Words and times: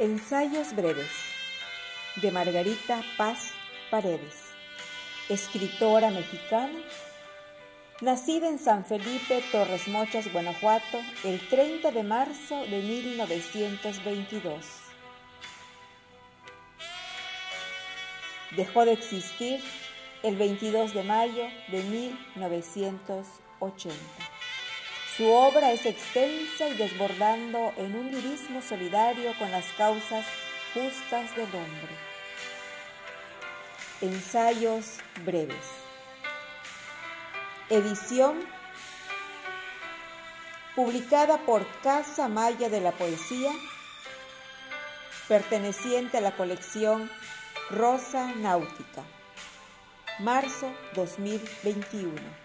Ensayos 0.00 0.74
breves 0.74 1.12
de 2.16 2.32
Margarita 2.32 3.00
Paz 3.16 3.52
Paredes, 3.92 4.34
escritora 5.28 6.10
mexicana, 6.10 6.80
nacida 8.00 8.48
en 8.48 8.58
San 8.58 8.84
Felipe, 8.84 9.40
Torres 9.52 9.86
Mochas, 9.86 10.32
Guanajuato, 10.32 11.00
el 11.22 11.38
30 11.48 11.92
de 11.92 12.02
marzo 12.02 12.64
de 12.64 12.82
1922. 12.82 14.66
Dejó 18.56 18.86
de 18.86 18.94
existir 18.94 19.62
el 20.24 20.34
22 20.34 20.92
de 20.92 21.04
mayo 21.04 21.44
de 21.68 21.84
1980. 21.84 24.23
Su 25.16 25.30
obra 25.30 25.70
es 25.70 25.86
extensa 25.86 26.66
y 26.66 26.74
desbordando 26.74 27.72
en 27.76 27.94
un 27.94 28.10
lirismo 28.10 28.60
solidario 28.60 29.32
con 29.38 29.48
las 29.52 29.64
causas 29.76 30.26
justas 30.74 31.36
del 31.36 31.46
hombre. 31.54 31.96
Ensayos 34.00 34.96
breves. 35.24 35.66
Edición 37.70 38.44
publicada 40.74 41.38
por 41.46 41.64
Casa 41.82 42.26
Maya 42.26 42.68
de 42.68 42.80
la 42.80 42.90
Poesía, 42.90 43.52
perteneciente 45.28 46.18
a 46.18 46.22
la 46.22 46.36
colección 46.36 47.08
Rosa 47.70 48.32
Náutica, 48.34 49.04
marzo 50.18 50.72
2021 50.96 52.44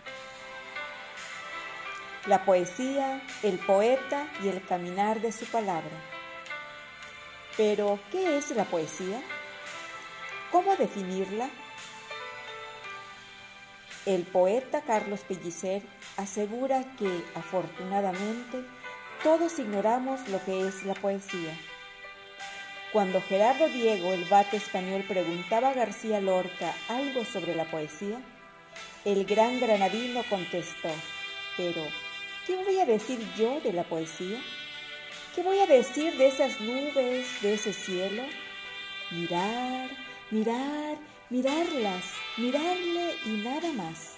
la 2.30 2.46
poesía, 2.46 3.24
el 3.42 3.58
poeta 3.58 4.28
y 4.44 4.50
el 4.50 4.64
caminar 4.64 5.20
de 5.20 5.32
su 5.32 5.46
palabra. 5.46 5.90
Pero, 7.58 8.00
¿qué 8.12 8.38
es 8.38 8.52
la 8.52 8.66
poesía? 8.66 9.20
¿Cómo 10.52 10.76
definirla? 10.76 11.50
El 14.06 14.28
poeta 14.28 14.81
Carlos 14.81 15.22
Pellicer 15.22 15.81
asegura 16.18 16.84
que, 17.00 17.09
afortunadamente, 17.34 18.64
todos 19.23 19.58
ignoramos 19.58 20.30
lo 20.30 20.40
que 20.46 20.68
es 20.68 20.84
la 20.84 20.94
poesía. 20.94 21.58
Cuando 22.94 23.23
Gerardo 23.23 23.68
Diego, 23.70 24.14
el 24.14 24.25
bate 24.25 24.58
español, 24.58 25.03
preguntaba 25.08 25.70
a 25.70 25.73
García 25.73 26.22
Lorca 26.22 26.75
algo 26.90 27.25
sobre 27.25 27.56
la 27.56 27.66
poesía, 27.66 28.22
el 29.03 29.25
gran 29.25 29.59
granadino 29.59 30.22
contestó, 30.30 30.90
pero 31.58 31.81
¿Qué 32.50 32.55
voy 32.55 32.80
a 32.80 32.86
decir 32.88 33.19
yo 33.38 33.61
de 33.61 33.72
la 33.72 33.83
poesía? 33.83 34.42
¿Qué 35.36 35.44
voy 35.44 35.59
a 35.59 35.67
decir 35.67 36.17
de 36.17 36.30
esas 36.30 36.59
nubes, 36.59 37.28
de 37.44 37.53
ese 37.53 37.73
cielo? 37.73 38.23
Mirar, 39.11 39.88
mirar, 40.31 40.97
mirarlas, 41.30 42.03
mirarle 42.38 43.14
y 43.23 43.30
nada 43.44 43.72
más. 43.73 44.16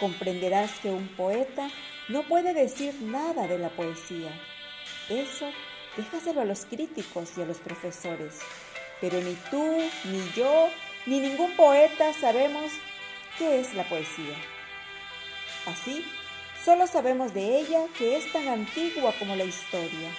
Comprenderás 0.00 0.80
que 0.80 0.90
un 0.90 1.06
poeta 1.06 1.70
no 2.08 2.24
puede 2.24 2.54
decir 2.54 2.92
nada 3.02 3.46
de 3.46 3.58
la 3.58 3.68
poesía. 3.68 4.32
Eso 5.08 5.48
déjaselo 5.96 6.40
a 6.40 6.44
los 6.44 6.64
críticos 6.64 7.38
y 7.38 7.42
a 7.42 7.46
los 7.46 7.58
profesores. 7.58 8.40
Pero 9.00 9.20
ni 9.20 9.34
tú, 9.48 9.64
ni 10.06 10.28
yo, 10.34 10.70
ni 11.06 11.20
ningún 11.20 11.52
poeta 11.52 12.12
sabemos 12.14 12.72
qué 13.38 13.60
es 13.60 13.74
la 13.74 13.84
poesía. 13.84 14.34
Así 15.66 16.04
Solo 16.64 16.86
sabemos 16.86 17.32
de 17.34 17.60
ella 17.60 17.86
que 17.96 18.16
es 18.16 18.32
tan 18.32 18.48
antigua 18.48 19.14
como 19.18 19.36
la 19.36 19.44
historia, 19.44 20.10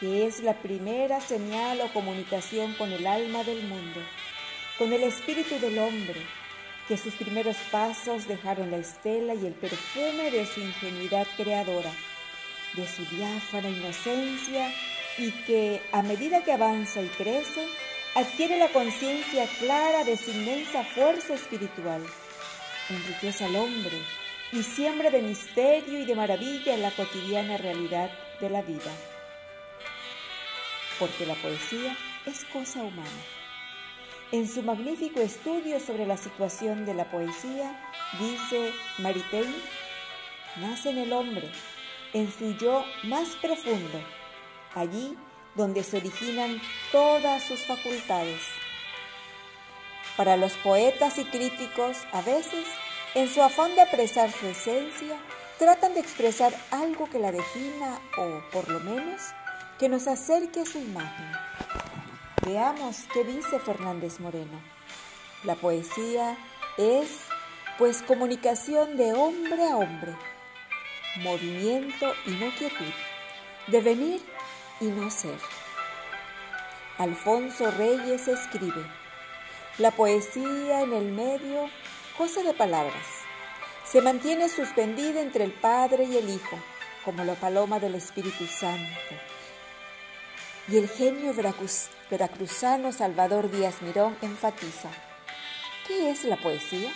que 0.00 0.26
es 0.26 0.40
la 0.40 0.54
primera 0.54 1.20
señal 1.20 1.80
o 1.82 1.92
comunicación 1.92 2.72
con 2.74 2.90
el 2.92 3.06
alma 3.06 3.44
del 3.44 3.62
mundo, 3.64 4.00
con 4.78 4.92
el 4.92 5.02
espíritu 5.02 5.58
del 5.60 5.78
hombre, 5.78 6.20
que 6.88 6.96
sus 6.96 7.14
primeros 7.14 7.56
pasos 7.70 8.26
dejaron 8.26 8.70
la 8.70 8.78
estela 8.78 9.34
y 9.34 9.46
el 9.46 9.52
perfume 9.52 10.30
de 10.30 10.46
su 10.46 10.60
ingenuidad 10.60 11.26
creadora, 11.36 11.92
de 12.74 12.86
su 12.88 13.04
diáfana 13.14 13.68
inocencia 13.68 14.72
y 15.18 15.30
que, 15.44 15.82
a 15.92 16.02
medida 16.02 16.42
que 16.42 16.52
avanza 16.52 17.02
y 17.02 17.08
crece, 17.08 17.68
adquiere 18.14 18.58
la 18.58 18.68
conciencia 18.68 19.46
clara 19.58 20.04
de 20.04 20.16
su 20.16 20.30
inmensa 20.30 20.84
fuerza 20.84 21.34
espiritual. 21.34 22.02
Enriquece 22.88 23.44
al 23.44 23.56
hombre, 23.56 23.98
y 24.52 24.62
siembra 24.62 25.10
de 25.10 25.22
misterio 25.22 25.98
y 25.98 26.04
de 26.04 26.14
maravilla 26.14 26.74
en 26.74 26.82
la 26.82 26.90
cotidiana 26.90 27.56
realidad 27.56 28.10
de 28.40 28.50
la 28.50 28.60
vida. 28.60 28.90
Porque 30.98 31.24
la 31.24 31.34
poesía 31.34 31.96
es 32.26 32.44
cosa 32.44 32.82
humana. 32.82 33.08
En 34.30 34.48
su 34.48 34.62
magnífico 34.62 35.20
estudio 35.20 35.80
sobre 35.80 36.06
la 36.06 36.16
situación 36.16 36.84
de 36.84 36.94
la 36.94 37.10
poesía, 37.10 37.78
dice 38.18 38.72
Maritain, 38.98 39.54
nace 40.56 40.90
en 40.90 40.98
el 40.98 41.12
hombre, 41.12 41.50
en 42.12 42.30
su 42.30 42.56
yo 42.56 42.84
más 43.04 43.28
profundo, 43.40 44.00
allí 44.74 45.16
donde 45.54 45.82
se 45.82 45.98
originan 45.98 46.60
todas 46.92 47.42
sus 47.42 47.60
facultades. 47.66 48.42
Para 50.16 50.36
los 50.36 50.52
poetas 50.58 51.18
y 51.18 51.24
críticos, 51.24 51.96
a 52.12 52.20
veces 52.20 52.66
en 53.14 53.28
su 53.28 53.42
afán 53.42 53.74
de 53.74 53.82
apresar 53.82 54.30
su 54.30 54.46
esencia, 54.46 55.16
tratan 55.58 55.94
de 55.94 56.00
expresar 56.00 56.52
algo 56.70 57.08
que 57.10 57.18
la 57.18 57.30
defina 57.30 58.00
o, 58.16 58.42
por 58.50 58.68
lo 58.68 58.80
menos, 58.80 59.20
que 59.78 59.88
nos 59.88 60.06
acerque 60.06 60.60
a 60.60 60.66
su 60.66 60.78
imagen. 60.78 61.32
Veamos 62.44 63.04
qué 63.12 63.24
dice 63.24 63.58
Fernández 63.58 64.18
Moreno. 64.18 64.60
La 65.44 65.54
poesía 65.54 66.36
es, 66.78 67.08
pues, 67.78 68.02
comunicación 68.02 68.96
de 68.96 69.12
hombre 69.12 69.62
a 69.70 69.76
hombre, 69.76 70.16
movimiento 71.22 72.12
y 72.26 72.30
no 72.30 72.50
quietud, 72.56 72.92
devenir 73.66 74.22
y 74.80 74.86
no 74.86 75.10
ser. 75.10 75.38
Alfonso 76.98 77.70
Reyes 77.72 78.28
escribe, 78.28 78.84
la 79.78 79.90
poesía 79.90 80.82
en 80.82 80.92
el 80.92 81.12
medio 81.12 81.68
cosa 82.22 82.44
de 82.44 82.54
palabras. 82.54 83.04
Se 83.84 84.00
mantiene 84.00 84.48
suspendida 84.48 85.20
entre 85.20 85.42
el 85.42 85.50
Padre 85.50 86.04
y 86.04 86.16
el 86.16 86.30
Hijo, 86.30 86.56
como 87.04 87.24
la 87.24 87.34
paloma 87.34 87.80
del 87.80 87.96
Espíritu 87.96 88.46
Santo. 88.46 89.14
Y 90.68 90.76
el 90.76 90.88
genio 90.88 91.34
veracruzano 92.08 92.92
Salvador 92.92 93.50
Díaz 93.50 93.82
Mirón 93.82 94.16
enfatiza, 94.22 94.88
¿qué 95.88 96.10
es 96.10 96.22
la 96.22 96.36
poesía? 96.36 96.92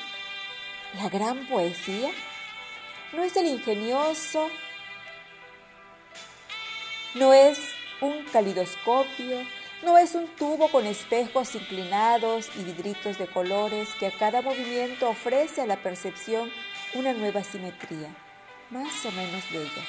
¿La 0.95 1.09
gran 1.09 1.49
poesía? 1.49 2.11
¿No 3.13 3.25
es 3.25 3.37
el 3.37 3.47
ingenioso? 3.47 4.49
¿No 7.15 7.35
es 7.35 7.59
un 8.01 8.25
calidoscopio? 8.27 9.41
No 9.83 9.99
es 9.99 10.15
un 10.15 10.27
tubo 10.37 10.69
con 10.69 10.87
espejos 10.87 11.55
inclinados 11.55 12.49
y 12.57 12.65
vidritos 12.65 13.19
de 13.19 13.27
colores 13.27 13.89
que 14.01 14.07
a 14.07 14.11
cada 14.11 14.41
movimiento 14.41 15.09
ofrece 15.09 15.61
a 15.61 15.67
la 15.67 15.77
percepción 15.77 16.51
una 16.95 17.13
nueva 17.13 17.45
simetría, 17.45 18.09
más 18.71 19.05
o 19.05 19.11
menos 19.13 19.45
bella. 19.53 19.85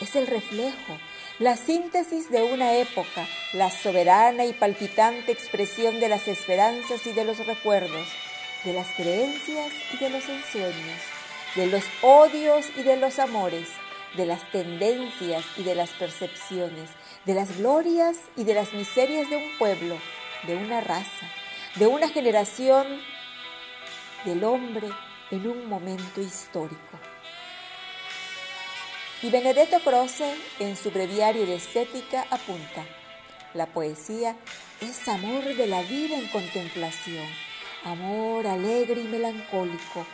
Es 0.00 0.14
el 0.14 0.28
reflejo, 0.28 0.98
la 1.40 1.56
síntesis 1.56 2.30
de 2.30 2.44
una 2.44 2.74
época, 2.74 3.26
la 3.52 3.70
soberana 3.70 4.44
y 4.44 4.52
palpitante 4.52 5.32
expresión 5.32 5.98
de 5.98 6.08
las 6.08 6.28
esperanzas 6.28 7.04
y 7.06 7.12
de 7.12 7.24
los 7.24 7.44
recuerdos, 7.44 8.06
de 8.64 8.74
las 8.74 8.86
creencias 8.94 9.72
y 9.92 9.96
de 9.96 10.10
los 10.10 10.28
ensueños, 10.28 11.00
de 11.56 11.66
los 11.66 11.84
odios 12.02 12.66
y 12.76 12.82
de 12.84 12.96
los 12.96 13.18
amores, 13.18 13.68
de 14.16 14.26
las 14.26 14.48
tendencias 14.52 15.44
y 15.56 15.64
de 15.64 15.74
las 15.74 15.90
percepciones, 15.90 16.90
de 17.26 17.34
las 17.34 17.58
glorias 17.58 18.16
y 18.36 18.44
de 18.44 18.54
las 18.54 18.72
miserias 18.72 19.28
de 19.28 19.36
un 19.36 19.58
pueblo, 19.58 19.98
de 20.46 20.56
una 20.56 20.80
raza, 20.80 21.26
de 21.74 21.86
una 21.86 22.08
generación, 22.08 22.86
del 24.24 24.44
hombre 24.44 24.88
en 25.32 25.46
un 25.48 25.68
momento 25.68 26.20
histórico. 26.20 26.98
Y 29.22 29.30
Benedetto 29.30 29.80
Croce, 29.80 30.36
en 30.60 30.76
su 30.76 30.90
breviario 30.90 31.46
de 31.46 31.56
estética, 31.56 32.26
apunta, 32.30 32.84
la 33.54 33.66
poesía 33.66 34.36
es 34.80 35.08
amor 35.08 35.42
de 35.42 35.66
la 35.66 35.82
vida 35.82 36.16
en 36.16 36.28
contemplación, 36.28 37.26
amor 37.84 38.46
alegre 38.46 39.00
y 39.00 39.08
melancólico, 39.08 40.06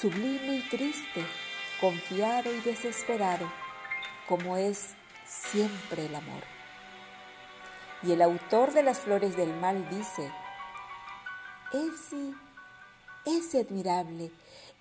sublime 0.00 0.56
y 0.56 0.68
triste, 0.70 1.22
confiado 1.80 2.54
y 2.54 2.60
desesperado, 2.60 3.52
como 4.26 4.56
es 4.56 4.95
siempre 5.50 6.06
el 6.06 6.14
amor. 6.14 6.42
Y 8.02 8.12
el 8.12 8.22
autor 8.22 8.72
de 8.72 8.82
las 8.82 8.98
flores 8.98 9.36
del 9.36 9.54
mal 9.54 9.88
dice, 9.90 10.30
ese, 11.72 12.34
ese 13.24 13.60
admirable, 13.60 14.30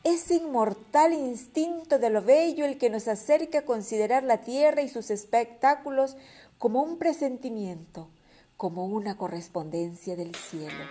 ese 0.04 0.36
inmortal 0.36 1.14
instinto 1.14 1.98
de 1.98 2.10
lo 2.10 2.22
bello 2.22 2.66
el 2.66 2.78
que 2.78 2.90
nos 2.90 3.08
acerca 3.08 3.60
a 3.60 3.66
considerar 3.66 4.24
la 4.24 4.42
tierra 4.42 4.82
y 4.82 4.90
sus 4.90 5.10
espectáculos 5.10 6.16
como 6.60 6.82
un 6.84 6.98
presentimiento, 6.98 8.10
como 8.58 8.86
una 8.86 9.18
correspondencia 9.18 10.16
del 10.16 10.36
cielo. 10.36 10.84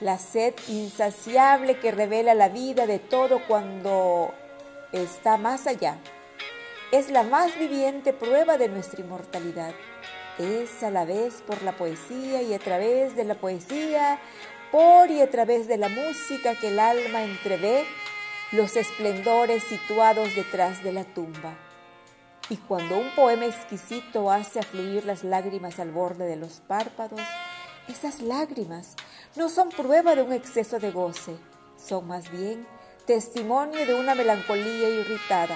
La 0.00 0.18
sed 0.18 0.54
insaciable 0.68 1.78
que 1.78 1.92
revela 1.92 2.34
la 2.34 2.48
vida 2.48 2.86
de 2.86 2.98
todo 2.98 3.46
cuando 3.46 4.32
está 4.92 5.36
más 5.36 5.66
allá. 5.66 5.98
Es 6.92 7.08
la 7.08 7.22
más 7.22 7.56
viviente 7.56 8.12
prueba 8.12 8.58
de 8.58 8.68
nuestra 8.68 9.00
inmortalidad. 9.00 9.72
Es 10.38 10.82
a 10.82 10.90
la 10.90 11.04
vez 11.04 11.40
por 11.46 11.62
la 11.62 11.76
poesía 11.76 12.42
y 12.42 12.52
a 12.52 12.58
través 12.58 13.14
de 13.14 13.22
la 13.22 13.36
poesía, 13.36 14.18
por 14.72 15.08
y 15.08 15.20
a 15.20 15.30
través 15.30 15.68
de 15.68 15.76
la 15.76 15.88
música 15.88 16.56
que 16.56 16.68
el 16.68 16.80
alma 16.80 17.22
entrevé 17.22 17.84
los 18.50 18.74
esplendores 18.74 19.62
situados 19.62 20.34
detrás 20.34 20.82
de 20.82 20.92
la 20.92 21.04
tumba. 21.04 21.56
Y 22.48 22.56
cuando 22.56 22.98
un 22.98 23.14
poema 23.14 23.46
exquisito 23.46 24.28
hace 24.32 24.58
afluir 24.58 25.04
las 25.04 25.22
lágrimas 25.22 25.78
al 25.78 25.92
borde 25.92 26.26
de 26.26 26.34
los 26.34 26.54
párpados, 26.58 27.20
esas 27.86 28.20
lágrimas 28.20 28.96
no 29.36 29.48
son 29.48 29.68
prueba 29.68 30.16
de 30.16 30.22
un 30.22 30.32
exceso 30.32 30.80
de 30.80 30.90
goce, 30.90 31.36
son 31.76 32.08
más 32.08 32.32
bien 32.32 32.66
testimonio 33.06 33.86
de 33.86 33.94
una 33.94 34.14
melancolía 34.14 34.88
irritada, 34.88 35.54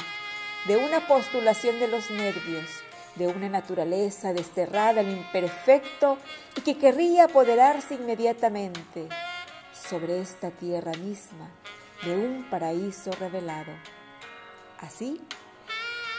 de 0.67 0.77
una 0.77 1.07
postulación 1.07 1.79
de 1.79 1.89
los 1.89 2.11
nervios, 2.11 2.71
de 3.17 3.29
una 3.29 3.49
naturaleza 3.49 4.33
desterrada 4.33 5.03
en 5.03 5.11
imperfecto 5.11 6.19
y 6.57 6.63
que 6.63 6.79
querría 6.79 7.25
apoderarse 7.25 7.95
inmediatamente 7.95 9.09
sobre 9.89 10.21
esta 10.21 10.51
tierra 10.51 10.93
misma 10.93 11.51
de 12.05 12.17
un 12.17 12.45
paraíso 12.51 13.11
revelado. 13.13 13.73
Así, 14.81 15.21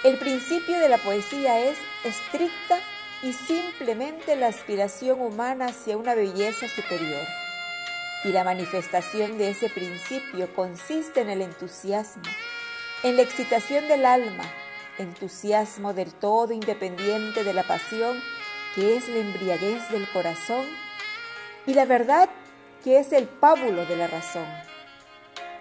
el 0.03 0.17
principio 0.17 0.79
de 0.79 0.89
la 0.89 0.97
poesía 0.97 1.59
es 1.59 1.77
estricta 2.03 2.79
y 3.23 3.33
simplemente 3.33 4.35
la 4.35 4.47
aspiración 4.47 5.19
humana 5.21 5.67
hacia 5.67 5.97
una 5.97 6.13
belleza 6.13 6.67
superior. 6.67 7.25
Y 8.23 8.29
la 8.29 8.43
manifestación 8.43 9.37
de 9.37 9.49
ese 9.49 9.69
principio 9.69 10.53
consiste 10.53 11.21
en 11.21 11.29
el 11.29 11.41
entusiasmo, 11.41 12.23
en 13.05 13.17
la 13.17 13.21
excitación 13.21 13.87
del 13.87 14.03
alma, 14.03 14.43
entusiasmo 14.97 15.93
del 15.93 16.11
todo 16.11 16.53
independiente 16.53 17.43
de 17.43 17.53
la 17.53 17.61
pasión, 17.61 18.19
que 18.73 18.97
es 18.97 19.07
la 19.07 19.17
embriaguez 19.17 19.91
del 19.91 20.09
corazón, 20.11 20.65
y 21.67 21.75
la 21.75 21.85
verdad, 21.85 22.29
que 22.83 22.97
es 22.97 23.11
el 23.11 23.27
pábulo 23.27 23.85
de 23.85 23.95
la 23.95 24.07
razón. 24.07 24.47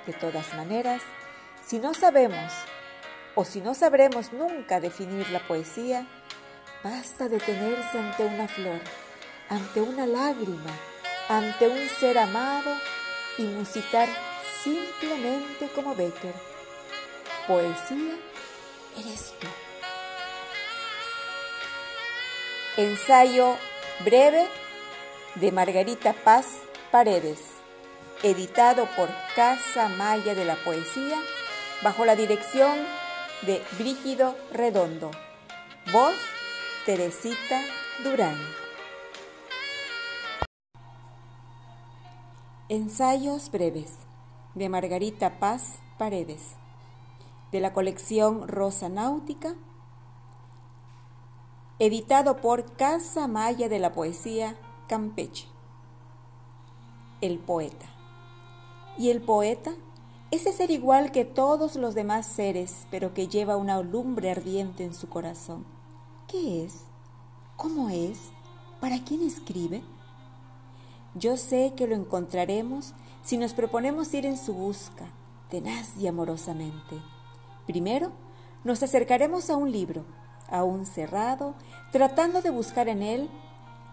De 0.07 0.15
todas 0.15 0.55
maneras, 0.55 1.03
si 1.63 1.81
no 1.81 1.93
sabemos 1.93 2.51
o 3.35 3.45
si 3.45 3.61
no 3.61 3.75
sabremos 3.75 4.33
nunca 4.33 4.81
definir 4.81 5.29
la 5.29 5.41
poesía, 5.41 6.07
basta 6.83 7.29
detenerse 7.29 7.99
ante 7.99 8.25
una 8.25 8.49
flor, 8.49 8.81
ante 9.51 9.83
una 9.83 10.07
lágrima, 10.07 10.73
ante 11.29 11.69
un 11.69 11.89
ser 12.01 12.17
amado 12.17 12.75
y 13.37 13.43
musicar 13.43 14.09
simplemente 14.63 15.69
como 15.75 15.95
Becker. 15.95 16.54
Poesía 17.47 18.17
eres 18.99 19.35
tú. 19.39 19.47
Ensayo 22.77 23.57
breve 24.03 24.49
de 25.35 25.53
Margarita 25.53 26.15
Paz 26.15 26.47
Paredes, 26.91 27.41
editado 28.23 28.87
por 28.97 29.11
Casa 29.37 29.89
Maya 29.89 30.35
de 30.35 30.47
la 30.47 30.57
Poesía, 30.57 31.19
bajo 31.83 32.07
la 32.07 32.17
dirección 32.17 32.79
de 33.43 33.63
Brígido 33.79 34.37
Redondo. 34.51 35.11
Voz, 35.93 36.17
Teresita 36.87 37.63
Durán. 38.03 38.39
Ensayos 42.71 43.51
breves 43.51 43.93
de 44.55 44.71
Margarita 44.71 45.39
Paz 45.39 45.81
Paredes, 45.99 46.57
de 47.55 47.61
la 47.61 47.73
colección 47.73 48.49
Rosa 48.49 48.89
Náutica, 48.89 49.55
editado 51.79 52.39
por 52.39 52.75
Casa 52.75 53.29
Maya 53.29 53.69
de 53.69 53.79
la 53.79 53.93
Poesía 53.93 54.57
Campeche. 54.89 55.47
El 57.21 57.39
poeta. 57.39 57.87
¿Y 58.99 59.11
el 59.11 59.23
poeta? 59.23 59.73
ese 60.33 60.53
ser 60.53 60.73
igual 60.73 61.13
que 61.13 61.25
todos 61.25 61.77
los 61.77 61.95
demás 61.95 62.27
seres, 62.27 62.89
pero 62.91 63.15
que 63.15 63.29
lleva 63.29 63.57
una 63.57 63.81
lumbre 63.83 64.33
ardiente 64.33 64.83
en 64.83 64.93
su 64.93 65.09
corazón. 65.09 65.65
¿Qué 66.27 66.65
es? 66.65 66.81
¿Cómo 67.55 67.89
es? 67.89 68.19
¿Para 68.81 68.99
quién 69.05 69.23
escribe? 69.23 69.85
Yo 71.15 71.37
sé 71.37 71.73
que 71.77 71.87
lo 71.87 71.95
encontraremos 71.95 72.95
si 73.23 73.37
nos 73.39 73.55
proponemos 73.55 74.13
ir 74.13 74.27
en 74.27 74.37
su 74.37 74.55
busca, 74.55 75.07
tenaz 75.51 75.97
y 76.01 76.09
amorosamente. 76.09 77.14
Primero, 77.67 78.13
nos 78.65 78.83
acercaremos 78.83 79.51
a 79.51 79.57
un 79.57 79.71
libro, 79.73 80.05
aún 80.49 80.87
cerrado, 80.87 81.55
tratando 81.93 82.43
de 82.43 82.51
buscar 82.51 82.89
en 82.89 83.03
él, 83.03 83.31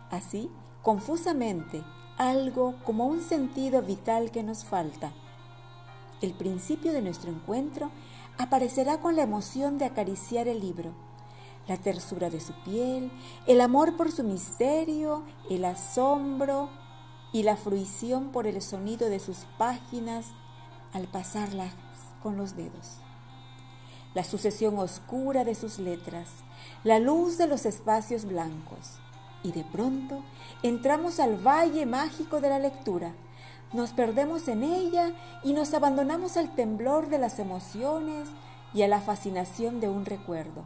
así, 0.09 0.49
confusamente, 0.81 1.83
algo 2.17 2.75
como 2.83 3.05
un 3.05 3.21
sentido 3.21 3.81
vital 3.81 4.31
que 4.31 4.43
nos 4.43 4.65
falta 4.65 5.11
el 6.21 6.33
principio 6.33 6.93
de 6.93 7.01
nuestro 7.01 7.31
encuentro 7.31 7.91
aparecerá 8.37 8.99
con 8.99 9.15
la 9.15 9.23
emoción 9.23 9.77
de 9.77 9.85
acariciar 9.85 10.47
el 10.47 10.59
libro, 10.59 10.93
la 11.67 11.77
tersura 11.77 12.29
de 12.29 12.39
su 12.39 12.53
piel, 12.63 13.11
el 13.47 13.61
amor 13.61 13.97
por 13.97 14.11
su 14.11 14.23
misterio, 14.23 15.23
el 15.49 15.65
asombro 15.65 16.69
y 17.33 17.43
la 17.43 17.55
fruición 17.55 18.31
por 18.31 18.47
el 18.47 18.61
sonido 18.61 19.09
de 19.09 19.19
sus 19.19 19.45
páginas 19.57 20.27
al 20.93 21.07
pasarlas 21.07 21.73
con 22.21 22.37
los 22.37 22.55
dedos. 22.55 22.99
La 24.13 24.23
sucesión 24.23 24.77
oscura 24.77 25.43
de 25.43 25.55
sus 25.55 25.79
letras, 25.79 26.27
la 26.83 26.99
luz 26.99 27.37
de 27.37 27.47
los 27.47 27.65
espacios 27.65 28.25
blancos. 28.25 28.99
Y 29.43 29.51
de 29.51 29.63
pronto 29.63 30.23
entramos 30.63 31.19
al 31.19 31.37
valle 31.37 31.85
mágico 31.85 32.41
de 32.41 32.49
la 32.49 32.59
lectura, 32.59 33.13
nos 33.73 33.91
perdemos 33.91 34.49
en 34.49 34.63
ella 34.63 35.13
y 35.43 35.53
nos 35.53 35.73
abandonamos 35.73 36.35
al 36.35 36.53
temblor 36.55 37.07
de 37.07 37.17
las 37.17 37.39
emociones 37.39 38.27
y 38.73 38.81
a 38.81 38.87
la 38.87 38.99
fascinación 38.99 39.79
de 39.79 39.87
un 39.87 40.05
recuerdo, 40.05 40.63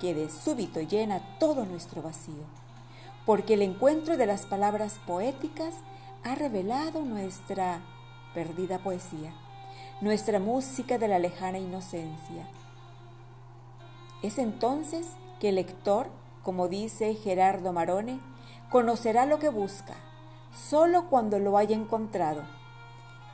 que 0.00 0.14
de 0.14 0.28
súbito 0.28 0.80
llena 0.80 1.20
todo 1.38 1.64
nuestro 1.64 2.02
vacío, 2.02 2.44
porque 3.24 3.54
el 3.54 3.62
encuentro 3.62 4.18
de 4.18 4.26
las 4.26 4.44
palabras 4.44 5.00
poéticas 5.06 5.74
ha 6.24 6.34
revelado 6.34 7.04
nuestra 7.04 7.80
perdida 8.34 8.78
poesía, 8.78 9.34
nuestra 10.00 10.38
música 10.38 10.98
de 10.98 11.08
la 11.08 11.18
lejana 11.18 11.58
inocencia. 11.58 12.48
Es 14.22 14.38
entonces 14.38 15.06
que 15.40 15.50
el 15.50 15.56
lector, 15.56 16.08
como 16.42 16.68
dice 16.68 17.14
Gerardo 17.14 17.72
Marone, 17.72 18.20
conocerá 18.70 19.26
lo 19.26 19.38
que 19.38 19.50
busca, 19.50 19.94
solo 20.52 21.08
cuando 21.08 21.38
lo 21.38 21.56
haya 21.56 21.76
encontrado. 21.76 22.42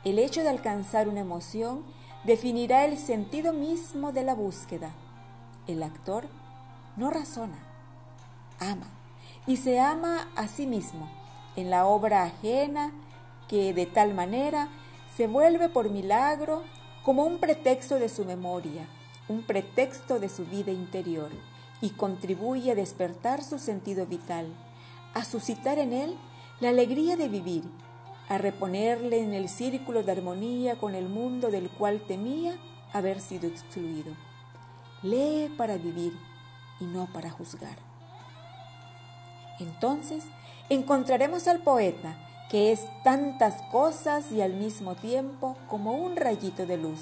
El 0.03 0.19
hecho 0.19 0.41
de 0.41 0.49
alcanzar 0.49 1.07
una 1.07 1.21
emoción 1.21 1.83
definirá 2.23 2.85
el 2.85 2.97
sentido 2.97 3.53
mismo 3.53 4.11
de 4.11 4.23
la 4.23 4.35
búsqueda. 4.35 4.91
El 5.67 5.83
actor 5.83 6.25
no 6.95 7.09
razona, 7.09 7.57
ama 8.59 8.87
y 9.47 9.57
se 9.57 9.79
ama 9.79 10.29
a 10.35 10.47
sí 10.47 10.67
mismo 10.67 11.09
en 11.55 11.69
la 11.69 11.85
obra 11.85 12.23
ajena 12.23 12.91
que 13.47 13.73
de 13.73 13.85
tal 13.85 14.13
manera 14.13 14.69
se 15.15 15.27
vuelve 15.27 15.69
por 15.69 15.89
milagro 15.89 16.63
como 17.03 17.23
un 17.23 17.39
pretexto 17.39 17.99
de 17.99 18.09
su 18.09 18.25
memoria, 18.25 18.87
un 19.27 19.43
pretexto 19.43 20.19
de 20.19 20.29
su 20.29 20.45
vida 20.45 20.71
interior 20.71 21.31
y 21.81 21.89
contribuye 21.91 22.71
a 22.71 22.75
despertar 22.75 23.43
su 23.43 23.59
sentido 23.59 24.05
vital, 24.05 24.47
a 25.13 25.25
suscitar 25.25 25.79
en 25.79 25.93
él 25.93 26.15
la 26.59 26.69
alegría 26.69 27.17
de 27.17 27.27
vivir, 27.27 27.63
a 28.29 28.37
reponerle 28.37 29.21
en 29.21 29.33
el 29.33 29.49
círculo 29.49 30.03
de 30.03 30.11
armonía 30.11 30.77
con 30.77 30.95
el 30.95 31.09
mundo 31.09 31.49
del 31.49 31.69
cual 31.69 32.01
temía 32.07 32.57
haber 32.93 33.19
sido 33.19 33.47
excluido. 33.47 34.13
Lee 35.01 35.53
para 35.57 35.77
vivir 35.77 36.13
y 36.79 36.85
no 36.85 37.07
para 37.11 37.31
juzgar. 37.31 37.77
Entonces 39.59 40.23
encontraremos 40.69 41.47
al 41.47 41.59
poeta, 41.59 42.15
que 42.51 42.73
es 42.73 42.85
tantas 43.01 43.61
cosas 43.71 44.29
y 44.29 44.41
al 44.41 44.53
mismo 44.53 44.95
tiempo 44.95 45.55
como 45.69 45.93
un 45.93 46.17
rayito 46.17 46.65
de 46.65 46.75
luz. 46.75 46.99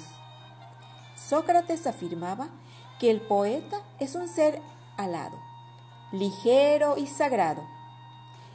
Sócrates 1.16 1.88
afirmaba 1.88 2.50
que 3.00 3.10
el 3.10 3.20
poeta 3.20 3.78
es 3.98 4.14
un 4.14 4.28
ser 4.28 4.62
alado, 4.96 5.36
ligero 6.12 6.96
y 6.96 7.08
sagrado, 7.08 7.66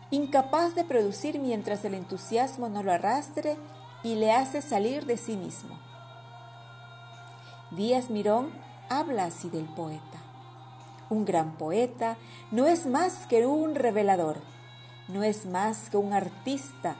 incapaz 0.09 0.73
de 0.73 0.85
producir 0.85 1.37
mientras 1.37 1.83
el 1.83 1.95
entusiasmo 1.95 2.69
no 2.69 2.81
lo 2.81 2.93
arrastre 2.93 3.57
y 4.01 4.15
le 4.15 4.31
hace 4.31 4.61
salir 4.61 5.05
de 5.05 5.17
sí 5.17 5.35
mismo. 5.35 5.77
Díaz 7.71 8.09
Mirón 8.09 8.51
habla 8.87 9.25
así 9.25 9.49
del 9.49 9.65
poeta. 9.65 10.19
Un 11.09 11.25
gran 11.25 11.57
poeta 11.57 12.15
no 12.51 12.67
es 12.67 12.85
más 12.85 13.27
que 13.27 13.45
un 13.45 13.75
revelador, 13.75 14.37
no 15.07 15.23
es 15.23 15.45
más 15.45 15.89
que 15.89 15.97
un 15.97 16.13
artista 16.13 16.95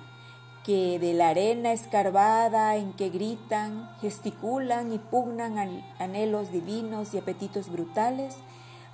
que 0.66 0.98
de 0.98 1.14
la 1.14 1.30
arena 1.30 1.74
escarbada 1.74 2.76
en 2.76 2.94
que 2.94 3.10
gritan, 3.10 3.90
gesticulan 4.02 4.92
y 4.92 4.98
pugnan 4.98 5.58
anhelos 6.00 6.52
divinos 6.52 7.14
y 7.14 7.20
apetitos 7.20 7.70
brutales, 7.70 8.38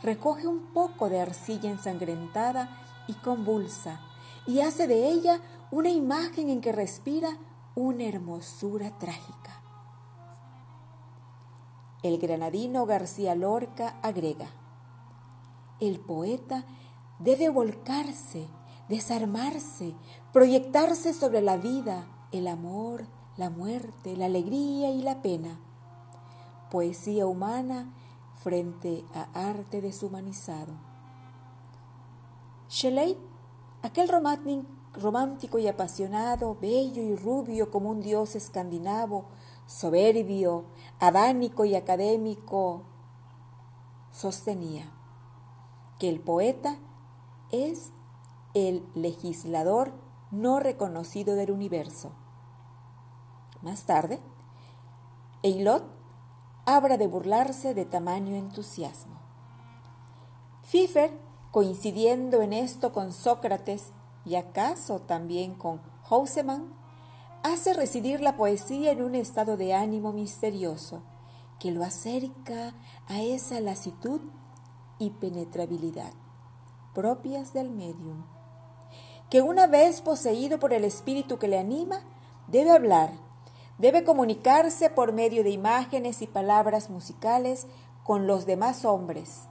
recoge 0.03 0.48
un 0.48 0.74
poco 0.74 1.10
de 1.10 1.22
arcilla 1.22 1.70
ensangrentada 1.70 2.70
y 3.08 3.13
convulsa, 3.13 4.01
y 4.46 4.60
hace 4.60 4.88
de 4.88 5.08
ella 5.08 5.39
una 5.72 5.89
imagen 5.89 6.50
en 6.50 6.60
que 6.60 6.74
respira 6.74 7.38
una 7.75 8.03
hermosura 8.03 8.98
trágica. 8.98 9.62
El 12.03 12.18
granadino 12.18 12.86
García 12.86 13.36
Lorca 13.36 14.00
agrega, 14.01 14.48
el 15.80 16.00
poeta 16.00 16.65
debe 17.20 17.50
volcarse, 17.50 18.48
desarmarse, 18.92 19.96
proyectarse 20.34 21.14
sobre 21.14 21.42
la 21.42 21.56
vida, 21.56 22.08
el 22.34 22.48
amor, 22.48 23.08
la 23.38 23.50
muerte, 23.50 24.18
la 24.18 24.26
alegría 24.26 24.92
y 24.92 25.02
la 25.02 25.22
pena. 25.22 25.60
Poesía 26.70 27.26
humana 27.26 27.94
frente 28.36 29.06
a 29.14 29.50
arte 29.50 29.82
deshumanizado. 29.82 30.74
Shelley, 32.70 33.18
aquel 33.82 34.10
romántico 34.10 35.58
y 35.58 35.68
apasionado, 35.68 36.58
bello 36.60 37.02
y 37.02 37.16
rubio 37.16 37.72
como 37.72 37.90
un 37.90 38.02
dios 38.02 38.36
escandinavo, 38.36 39.26
soberbio, 39.68 40.66
adánico 41.00 41.64
y 41.64 41.76
académico, 41.76 42.84
sostenía 44.12 44.92
que 45.98 46.10
el 46.10 46.20
poeta 46.20 46.78
es 47.52 47.94
el 48.53 48.86
legislador 48.96 49.93
no 50.31 50.60
reconocido 50.60 51.36
del 51.36 51.51
universo. 51.51 52.12
Más 53.62 53.86
tarde, 53.86 54.20
Eilot 55.43 55.84
habla 56.65 56.98
de 56.98 57.08
burlarse 57.08 57.74
de 57.74 57.86
tamaño 57.86 58.36
entusiasmo. 58.36 59.20
Pfeiffer, 60.63 61.12
coincidiendo 61.51 62.41
en 62.41 62.53
esto 62.53 62.93
con 62.93 63.12
Sócrates 63.12 63.91
y 64.25 64.36
acaso 64.36 65.01
también 65.01 65.55
con 65.55 65.81
Hausemann, 66.10 66.74
hace 67.43 67.74
residir 67.74 68.22
la 68.22 68.38
poesía 68.38 68.91
en 68.91 69.01
un 69.01 69.15
estado 69.15 69.58
de 69.58 69.74
ánimo 69.74 70.13
misterioso 70.13 71.01
que 71.60 71.72
lo 71.72 71.84
acerca 71.84 72.74
a 73.08 73.22
esa 73.22 73.60
lasitud 73.60 74.22
y 75.00 75.10
penetrabilidad 75.12 76.13
propias 76.93 77.53
del 77.53 77.70
medium 77.70 78.24
que 79.32 79.42
una 79.42 79.66
vez 79.66 80.02
poseído 80.02 80.60
por 80.60 80.74
el 80.74 80.84
espíritu 80.84 81.40
que 81.40 81.48
le 81.48 81.58
anima, 81.58 82.02
debe 82.48 82.72
hablar, 82.72 83.14
debe 83.78 84.04
comunicarse 84.04 84.90
por 84.90 85.14
medio 85.14 85.42
de 85.46 85.52
imágenes 85.52 86.22
y 86.22 86.28
palabras 86.28 86.90
musicales 86.90 87.66
con 88.04 88.28
los 88.28 88.46
demás 88.46 88.84
hombres, 88.84 89.44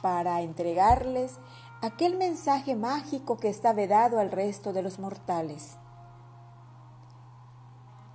para 0.00 0.42
entregarles 0.42 1.38
aquel 1.82 2.16
mensaje 2.16 2.76
mágico 2.76 3.36
que 3.36 3.48
está 3.48 3.72
vedado 3.72 4.20
al 4.20 4.30
resto 4.30 4.72
de 4.72 4.82
los 4.82 5.00
mortales. 5.00 5.76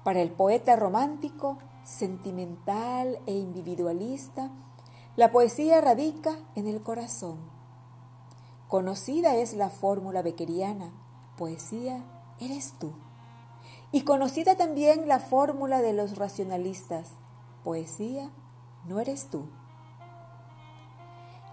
Para 0.06 0.22
el 0.22 0.32
poeta 0.32 0.78
romántico, 0.78 1.58
sentimental 1.84 3.20
e 3.26 3.34
individualista, 3.34 4.50
la 5.18 5.34
poesía 5.34 5.82
radica 5.82 6.38
en 6.56 6.68
el 6.68 6.82
corazón 6.82 7.55
Conocida 8.76 9.38
es 9.38 9.54
la 9.54 9.70
fórmula 9.70 10.22
bequeriana, 10.22 10.92
poesía 11.38 12.04
eres 12.42 12.74
tú. 12.78 12.92
Y 13.94 14.02
conocida 14.02 14.58
también 14.58 15.08
la 15.08 15.20
fórmula 15.20 15.82
de 15.82 15.94
los 15.94 16.18
racionalistas, 16.18 17.12
poesía 17.64 18.34
no 18.86 19.00
eres 19.00 19.30
tú. 19.30 19.48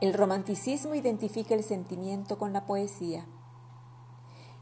El 0.00 0.14
romanticismo 0.14 0.96
identifica 0.96 1.54
el 1.54 1.62
sentimiento 1.62 2.38
con 2.38 2.52
la 2.52 2.66
poesía. 2.66 3.24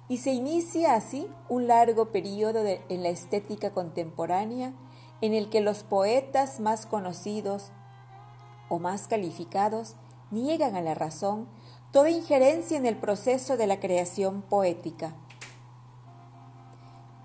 Y 0.09 0.19
se 0.19 0.33
inicia 0.33 0.93
así 0.97 1.29
un 1.49 1.67
largo 1.67 2.13
periodo 2.13 2.63
en 2.67 3.03
la 3.03 3.09
estética 3.09 3.73
contemporánea 3.73 4.75
en 5.23 5.33
el 5.33 5.49
que 5.49 5.63
los 5.63 5.83
poetas 5.83 6.61
más 6.61 6.85
conocidos 6.85 7.73
o 8.69 8.79
más 8.79 9.09
calificados 9.09 9.97
niegan 10.31 10.77
a 10.77 10.83
la 10.83 10.95
razón 10.95 11.49
toda 11.93 12.11
injerencia 12.11 12.77
en 12.77 12.87
el 12.87 12.97
proceso 12.97 13.57
de 13.57 13.67
la 13.67 13.81
creación 13.81 14.43
poética. 14.43 15.13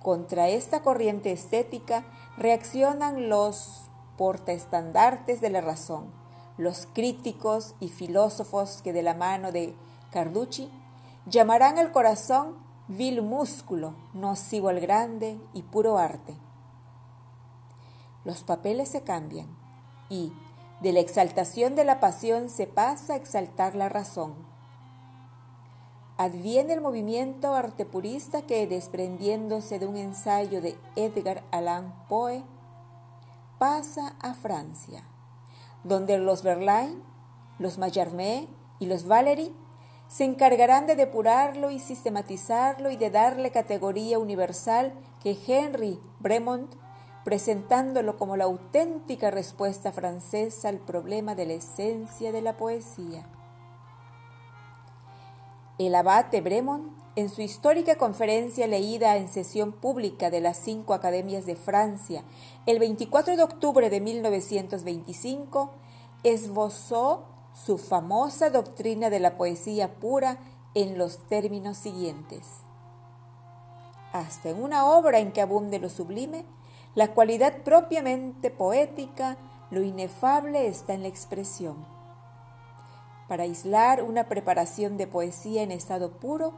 Contra 0.01 0.49
esta 0.49 0.81
corriente 0.81 1.31
estética 1.31 2.05
reaccionan 2.37 3.29
los 3.29 3.89
portaestandartes 4.17 5.41
de 5.41 5.49
la 5.49 5.61
razón, 5.61 6.11
los 6.57 6.87
críticos 6.93 7.75
y 7.79 7.89
filósofos 7.89 8.81
que 8.81 8.93
de 8.93 9.03
la 9.03 9.13
mano 9.13 9.51
de 9.51 9.75
Carducci 10.11 10.71
llamarán 11.27 11.77
al 11.77 11.91
corazón 11.91 12.55
vil 12.87 13.21
músculo, 13.21 13.95
nocivo 14.13 14.69
al 14.69 14.79
grande 14.79 15.39
y 15.53 15.63
puro 15.63 15.97
arte. 15.97 16.35
Los 18.23 18.43
papeles 18.43 18.89
se 18.89 19.03
cambian 19.03 19.47
y 20.09 20.33
de 20.81 20.91
la 20.91 20.99
exaltación 20.99 21.75
de 21.75 21.83
la 21.83 21.99
pasión 21.99 22.49
se 22.49 22.67
pasa 22.67 23.13
a 23.13 23.17
exaltar 23.17 23.75
la 23.75 23.89
razón 23.89 24.44
adviene 26.17 26.73
el 26.73 26.81
movimiento 26.81 27.53
artepurista 27.53 28.43
que, 28.43 28.67
desprendiéndose 28.67 29.79
de 29.79 29.87
un 29.87 29.97
ensayo 29.97 30.61
de 30.61 30.75
Edgar 30.95 31.43
Allan 31.51 31.93
Poe, 32.07 32.43
pasa 33.59 34.15
a 34.21 34.33
Francia, 34.33 35.03
donde 35.83 36.17
los 36.17 36.43
Verlaine, 36.43 37.01
los 37.59 37.77
Mallarmé 37.77 38.47
y 38.79 38.85
los 38.85 39.07
Valéry 39.07 39.53
se 40.07 40.23
encargarán 40.23 40.85
de 40.87 40.95
depurarlo 40.95 41.71
y 41.71 41.79
sistematizarlo 41.79 42.91
y 42.91 42.97
de 42.97 43.09
darle 43.09 43.51
categoría 43.51 44.19
universal 44.19 44.93
que 45.21 45.37
Henry 45.47 45.99
Bremont, 46.19 46.73
presentándolo 47.23 48.17
como 48.17 48.37
la 48.37 48.43
auténtica 48.43 49.31
respuesta 49.31 49.91
francesa 49.91 50.69
al 50.69 50.77
problema 50.77 51.33
de 51.33 51.47
la 51.47 51.53
esencia 51.53 52.31
de 52.31 52.41
la 52.41 52.55
poesía. 52.55 53.27
El 55.77 55.93
abate 55.93 56.39
Bremont, 56.39 56.93
en 57.17 57.27
su 57.27 57.41
histórica 57.41 57.97
conferencia 57.97 58.65
leída 58.65 59.17
en 59.17 59.27
sesión 59.27 59.73
pública 59.73 60.29
de 60.29 60.39
las 60.39 60.55
cinco 60.55 60.93
academias 60.93 61.45
de 61.45 61.57
Francia 61.57 62.23
el 62.65 62.79
24 62.79 63.35
de 63.35 63.43
octubre 63.43 63.89
de 63.89 63.99
1925, 63.99 65.71
esbozó 66.23 67.25
su 67.53 67.77
famosa 67.77 68.49
doctrina 68.49 69.09
de 69.09 69.19
la 69.19 69.35
poesía 69.35 69.95
pura 69.95 70.39
en 70.75 70.97
los 70.97 71.27
términos 71.27 71.77
siguientes. 71.77 72.47
Hasta 74.13 74.51
en 74.51 74.63
una 74.63 74.85
obra 74.85 75.19
en 75.19 75.33
que 75.33 75.41
abunde 75.41 75.79
lo 75.79 75.89
sublime, 75.89 76.45
la 76.95 77.13
cualidad 77.13 77.63
propiamente 77.63 78.49
poética, 78.49 79.37
lo 79.71 79.83
inefable 79.83 80.67
está 80.67 80.93
en 80.93 81.01
la 81.01 81.09
expresión. 81.09 81.94
Para 83.27 83.43
aislar 83.43 84.03
una 84.03 84.25
preparación 84.25 84.97
de 84.97 85.07
poesía 85.07 85.63
en 85.63 85.71
estado 85.71 86.11
puro, 86.11 86.53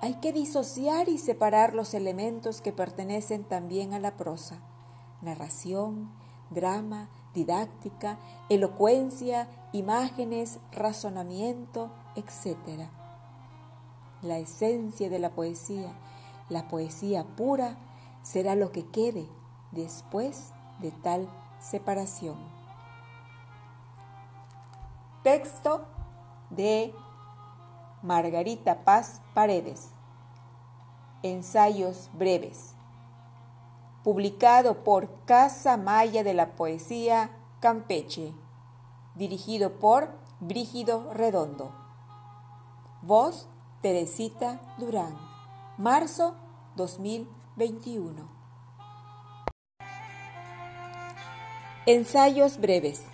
hay 0.00 0.14
que 0.14 0.32
disociar 0.32 1.08
y 1.08 1.18
separar 1.18 1.74
los 1.74 1.94
elementos 1.94 2.60
que 2.60 2.72
pertenecen 2.72 3.44
también 3.44 3.92
a 3.92 3.98
la 3.98 4.16
prosa. 4.16 4.60
Narración, 5.20 6.10
drama, 6.50 7.08
didáctica, 7.34 8.18
elocuencia, 8.48 9.48
imágenes, 9.72 10.58
razonamiento, 10.72 11.90
etc. 12.16 12.88
La 14.22 14.38
esencia 14.38 15.08
de 15.08 15.18
la 15.18 15.30
poesía, 15.30 15.92
la 16.48 16.68
poesía 16.68 17.24
pura, 17.36 17.78
será 18.22 18.54
lo 18.54 18.70
que 18.70 18.86
quede 18.86 19.28
después 19.72 20.52
de 20.80 20.90
tal 20.90 21.28
separación. 21.60 22.36
Texto 25.22 25.86
de 26.56 26.94
Margarita 28.02 28.84
Paz 28.84 29.20
Paredes. 29.34 29.90
Ensayos 31.22 32.10
breves. 32.14 32.74
Publicado 34.02 34.82
por 34.82 35.24
Casa 35.24 35.76
Maya 35.76 36.24
de 36.24 36.34
la 36.34 36.56
Poesía 36.56 37.30
Campeche. 37.60 38.34
Dirigido 39.14 39.78
por 39.78 40.10
Brígido 40.40 41.12
Redondo. 41.12 41.72
Voz 43.02 43.48
Teresita 43.80 44.60
Durán. 44.78 45.16
Marzo 45.78 46.34
2021. 46.76 48.28
Ensayos 51.86 52.58
breves. 52.58 53.04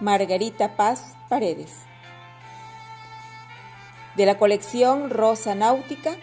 Margarita 0.00 0.76
Paz 0.76 1.16
Paredes. 1.28 1.91
De 4.16 4.26
la 4.26 4.36
colección 4.36 5.10
Rosa 5.10 5.54
Náutica, 5.54 6.16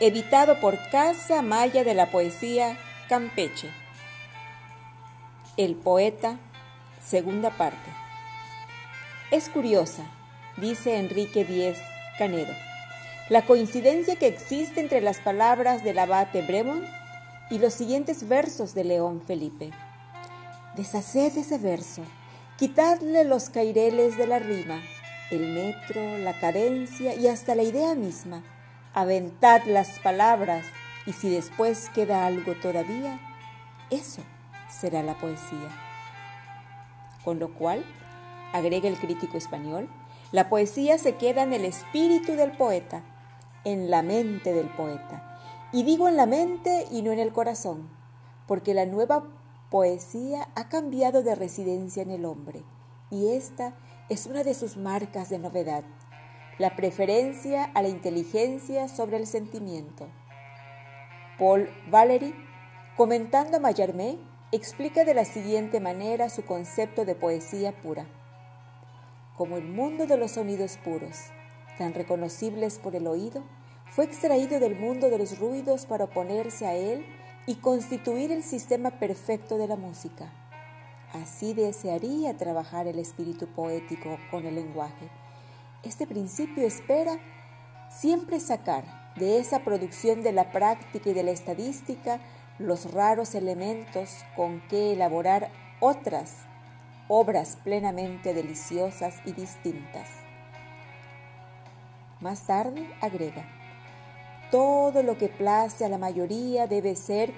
editado 0.00 0.60
por 0.60 0.78
Casa 0.90 1.42
Maya 1.42 1.84
de 1.84 1.94
la 1.94 2.10
Poesía 2.10 2.78
Campeche. 3.08 3.70
El 5.56 5.74
poeta, 5.74 6.38
segunda 7.04 7.50
parte. 7.50 7.90
Es 9.30 9.48
curiosa, 9.48 10.04
dice 10.56 10.96
Enrique 10.96 11.44
Díez 11.44 11.78
Canedo, 12.16 12.54
la 13.28 13.42
coincidencia 13.42 14.16
que 14.16 14.26
existe 14.26 14.80
entre 14.80 15.00
las 15.00 15.18
palabras 15.18 15.84
del 15.84 15.98
abate 15.98 16.42
Bremont 16.42 16.84
y 17.50 17.58
los 17.58 17.74
siguientes 17.74 18.26
versos 18.26 18.74
de 18.74 18.84
León 18.84 19.20
Felipe. 19.20 19.70
Deshaced 20.76 21.36
ese 21.36 21.58
verso, 21.58 22.02
quitadle 22.56 23.24
los 23.24 23.50
caireles 23.50 24.16
de 24.16 24.26
la 24.26 24.38
rima, 24.38 24.80
el 25.30 25.52
metro, 25.52 26.18
la 26.18 26.38
cadencia 26.38 27.14
y 27.14 27.28
hasta 27.28 27.54
la 27.54 27.62
idea 27.62 27.94
misma. 27.94 28.42
Aventad 28.94 29.62
las 29.66 29.98
palabras 30.00 30.64
y 31.06 31.12
si 31.12 31.28
después 31.28 31.90
queda 31.90 32.26
algo 32.26 32.54
todavía, 32.54 33.20
eso 33.90 34.22
será 34.68 35.02
la 35.02 35.14
poesía. 35.18 35.68
Con 37.24 37.38
lo 37.38 37.54
cual, 37.54 37.84
agrega 38.52 38.88
el 38.88 38.98
crítico 38.98 39.36
español, 39.36 39.88
la 40.32 40.48
poesía 40.48 40.98
se 40.98 41.16
queda 41.16 41.42
en 41.42 41.52
el 41.52 41.64
espíritu 41.64 42.32
del 42.32 42.52
poeta, 42.52 43.02
en 43.64 43.90
la 43.90 44.02
mente 44.02 44.52
del 44.52 44.68
poeta. 44.68 45.38
Y 45.72 45.82
digo 45.82 46.08
en 46.08 46.16
la 46.16 46.26
mente 46.26 46.86
y 46.90 47.02
no 47.02 47.12
en 47.12 47.18
el 47.18 47.32
corazón, 47.32 47.88
porque 48.46 48.74
la 48.74 48.86
nueva 48.86 49.24
poesía 49.70 50.48
ha 50.54 50.68
cambiado 50.68 51.22
de 51.22 51.34
residencia 51.34 52.02
en 52.02 52.10
el 52.10 52.24
hombre, 52.24 52.62
y 53.10 53.28
esta 53.28 53.74
es 54.08 54.26
una 54.26 54.42
de 54.42 54.54
sus 54.54 54.78
marcas 54.78 55.28
de 55.28 55.38
novedad, 55.38 55.84
la 56.56 56.76
preferencia 56.76 57.64
a 57.74 57.82
la 57.82 57.88
inteligencia 57.88 58.88
sobre 58.88 59.18
el 59.18 59.26
sentimiento. 59.26 60.08
Paul 61.38 61.68
Valéry, 61.90 62.34
comentando 62.96 63.58
a 63.58 63.60
Mallarmé, 63.60 64.18
explica 64.50 65.04
de 65.04 65.12
la 65.12 65.26
siguiente 65.26 65.78
manera 65.78 66.30
su 66.30 66.44
concepto 66.46 67.04
de 67.04 67.14
poesía 67.14 67.82
pura. 67.82 68.06
Como 69.36 69.58
el 69.58 69.68
mundo 69.68 70.06
de 70.06 70.16
los 70.16 70.32
sonidos 70.32 70.78
puros, 70.78 71.16
tan 71.76 71.92
reconocibles 71.92 72.78
por 72.78 72.96
el 72.96 73.06
oído, 73.06 73.44
fue 73.90 74.06
extraído 74.06 74.58
del 74.58 74.74
mundo 74.74 75.10
de 75.10 75.18
los 75.18 75.38
ruidos 75.38 75.84
para 75.84 76.04
oponerse 76.04 76.66
a 76.66 76.74
él 76.74 77.04
y 77.46 77.56
constituir 77.56 78.32
el 78.32 78.42
sistema 78.42 78.90
perfecto 78.98 79.58
de 79.58 79.68
la 79.68 79.76
música. 79.76 80.47
Así 81.12 81.54
desearía 81.54 82.36
trabajar 82.36 82.86
el 82.86 82.98
espíritu 82.98 83.46
poético 83.46 84.18
con 84.30 84.44
el 84.44 84.56
lenguaje. 84.56 85.08
Este 85.82 86.06
principio 86.06 86.66
espera 86.66 87.18
siempre 87.88 88.40
sacar 88.40 88.84
de 89.16 89.38
esa 89.38 89.60
producción 89.60 90.22
de 90.22 90.32
la 90.32 90.52
práctica 90.52 91.08
y 91.08 91.14
de 91.14 91.22
la 91.22 91.30
estadística 91.30 92.20
los 92.58 92.92
raros 92.92 93.34
elementos 93.34 94.10
con 94.36 94.60
que 94.68 94.92
elaborar 94.92 95.50
otras 95.80 96.34
obras 97.08 97.56
plenamente 97.64 98.34
deliciosas 98.34 99.14
y 99.24 99.32
distintas. 99.32 100.08
Más 102.20 102.46
tarde 102.46 102.86
agrega, 103.00 103.48
todo 104.50 105.02
lo 105.02 105.16
que 105.16 105.28
place 105.28 105.84
a 105.86 105.88
la 105.88 105.98
mayoría 105.98 106.66
debe 106.66 106.96
ser 106.96 107.32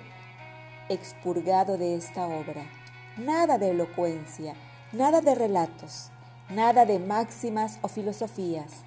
expurgado 0.89 1.79
de 1.79 1.95
esta 1.95 2.27
obra 2.27 2.80
Nada 3.17 3.59
de 3.59 3.71
elocuencia, 3.71 4.55
nada 4.93 5.21
de 5.21 5.35
relatos, 5.35 6.11
nada 6.49 6.87
de 6.87 7.01
máximas 7.01 7.81
o 7.83 7.89
filosofías, 7.89 8.85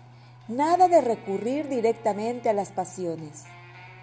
nada 0.48 0.88
de 0.88 1.02
recurrir 1.02 1.68
directamente 1.68 2.50
a 2.50 2.54
las 2.54 2.72
pasiones, 2.72 3.44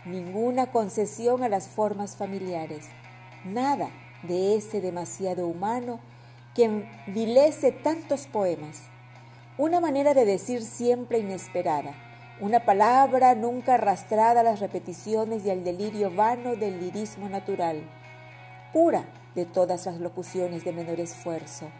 ninguna 0.05 0.71
concesión 0.73 1.43
a 1.43 1.49
las 1.49 1.69
formas 1.69 2.17
familiares, 2.17 2.87
nada 3.45 3.89
de 4.23 4.57
ese 4.57 4.83
demasiado 4.83 5.47
humano 5.47 6.01
que 6.55 6.65
envilece 7.07 7.73
tantos 7.73 8.27
poemas. 8.27 8.83
Una 9.57 9.81
manera 9.81 10.13
de 10.13 10.27
decir 10.27 10.63
siempre 10.63 11.19
inesperada, 11.19 11.95
una 12.41 12.61
palabra 12.67 13.35
nunca 13.35 13.75
arrastrada 13.75 14.41
a 14.41 14.45
las 14.45 14.61
repeticiones 14.61 15.47
y 15.47 15.51
al 15.51 15.65
delirio 15.65 16.15
vano 16.15 16.57
del 16.57 16.79
lirismo 16.79 17.31
natural, 17.31 17.83
pura 18.75 19.07
de 19.35 19.45
todas 19.45 19.87
las 19.87 20.01
locuciones 20.01 20.65
de 20.65 20.73
menor 20.73 21.01
esfuerzo, 21.01 21.71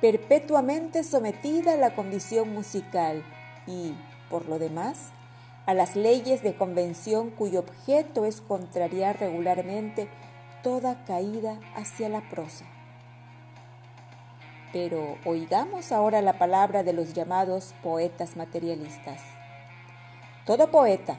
perpetuamente 0.00 1.04
sometida 1.04 1.74
a 1.74 1.76
la 1.76 1.94
condición 1.94 2.52
musical 2.52 3.22
y, 3.66 3.94
por 4.30 4.48
lo 4.48 4.58
demás, 4.58 4.98
a 5.66 5.74
las 5.74 5.96
leyes 5.96 6.42
de 6.42 6.54
convención 6.54 7.30
cuyo 7.30 7.60
objeto 7.60 8.24
es 8.26 8.40
contrariar 8.40 9.18
regularmente 9.18 10.08
toda 10.62 11.04
caída 11.04 11.58
hacia 11.74 12.08
la 12.08 12.28
prosa. 12.28 12.66
Pero 14.72 15.18
oigamos 15.24 15.92
ahora 15.92 16.20
la 16.20 16.38
palabra 16.38 16.82
de 16.82 16.92
los 16.92 17.14
llamados 17.14 17.74
poetas 17.82 18.36
materialistas. 18.36 19.20
Todo 20.44 20.70
poeta 20.70 21.16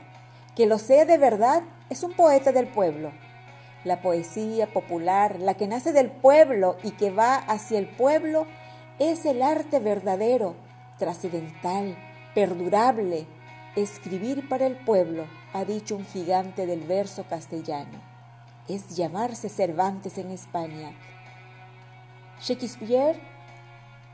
que 0.55 0.65
lo 0.65 0.77
sea 0.77 1.05
de 1.05 1.17
verdad 1.17 1.63
es 1.89 2.03
un 2.03 2.13
poeta 2.13 2.51
del 2.51 2.67
pueblo 2.67 3.11
la 3.85 4.01
poesía 4.01 4.67
popular, 4.67 5.39
la 5.39 5.53
que 5.53 5.67
nace 5.67 5.93
del 5.93 6.11
pueblo 6.11 6.75
y 6.83 6.91
que 6.91 7.11
va 7.11 7.35
hacia 7.35 7.79
el 7.79 7.87
pueblo, 7.87 8.47
es 8.99 9.25
el 9.25 9.41
arte 9.41 9.79
verdadero, 9.79 10.55
trascendental, 10.97 11.95
perdurable. 12.33 13.27
Escribir 13.75 14.49
para 14.49 14.65
el 14.65 14.75
pueblo, 14.75 15.25
ha 15.53 15.65
dicho 15.65 15.95
un 15.95 16.05
gigante 16.05 16.65
del 16.65 16.81
verso 16.81 17.25
castellano. 17.29 18.01
Es 18.67 18.95
llamarse 18.95 19.49
Cervantes 19.49 20.17
en 20.17 20.31
España. 20.31 20.91
Shakespeare 22.41 23.19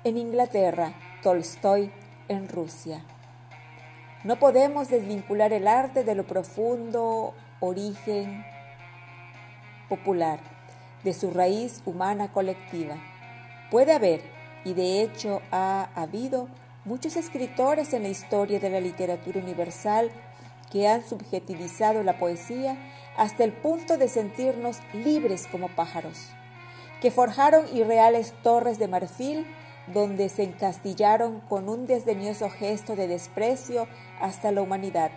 en 0.03 0.17
Inglaterra, 0.17 0.93
Tolstoy 1.23 1.91
en 2.27 2.49
Rusia. 2.49 3.05
No 4.23 4.37
podemos 4.37 4.89
desvincular 4.89 5.53
el 5.53 5.67
arte 5.67 6.03
de 6.03 6.15
lo 6.15 6.25
profundo 6.25 7.33
origen 7.59 8.43
popular, 9.91 10.39
de 11.03 11.11
su 11.11 11.31
raíz 11.31 11.81
humana 11.85 12.31
colectiva. 12.31 12.95
Puede 13.69 13.91
haber, 13.91 14.21
y 14.63 14.73
de 14.73 15.01
hecho 15.01 15.41
ha 15.51 15.89
habido, 15.95 16.47
muchos 16.85 17.17
escritores 17.17 17.93
en 17.93 18.03
la 18.03 18.09
historia 18.09 18.61
de 18.61 18.69
la 18.69 18.79
literatura 18.79 19.41
universal 19.41 20.09
que 20.71 20.87
han 20.87 21.05
subjetivizado 21.05 22.03
la 22.03 22.17
poesía 22.17 22.77
hasta 23.17 23.43
el 23.43 23.51
punto 23.51 23.97
de 23.97 24.07
sentirnos 24.07 24.77
libres 24.93 25.45
como 25.51 25.67
pájaros, 25.67 26.17
que 27.01 27.11
forjaron 27.11 27.65
irreales 27.75 28.33
torres 28.43 28.79
de 28.79 28.87
marfil 28.87 29.45
donde 29.87 30.29
se 30.29 30.43
encastillaron 30.43 31.41
con 31.41 31.67
un 31.67 31.85
desdeñoso 31.85 32.49
gesto 32.49 32.95
de 32.95 33.09
desprecio 33.09 33.89
hasta 34.21 34.53
la 34.53 34.61
humanidad. 34.61 35.11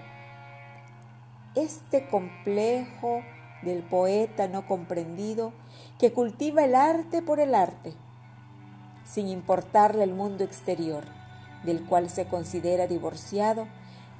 Este 1.54 2.08
complejo 2.08 3.22
del 3.64 3.82
poeta 3.82 4.48
no 4.48 4.66
comprendido 4.66 5.52
que 5.98 6.12
cultiva 6.12 6.64
el 6.64 6.74
arte 6.74 7.22
por 7.22 7.40
el 7.40 7.54
arte, 7.54 7.94
sin 9.04 9.28
importarle 9.28 10.04
el 10.04 10.14
mundo 10.14 10.44
exterior, 10.44 11.04
del 11.64 11.84
cual 11.84 12.10
se 12.10 12.26
considera 12.26 12.86
divorciado, 12.86 13.66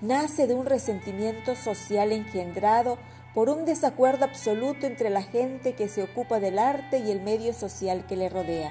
nace 0.00 0.46
de 0.46 0.54
un 0.54 0.66
resentimiento 0.66 1.54
social 1.54 2.12
engendrado 2.12 2.98
por 3.34 3.48
un 3.48 3.64
desacuerdo 3.64 4.24
absoluto 4.24 4.86
entre 4.86 5.10
la 5.10 5.22
gente 5.22 5.74
que 5.74 5.88
se 5.88 6.02
ocupa 6.02 6.38
del 6.40 6.58
arte 6.58 6.98
y 6.98 7.10
el 7.10 7.20
medio 7.20 7.52
social 7.52 8.06
que 8.06 8.16
le 8.16 8.28
rodea. 8.28 8.70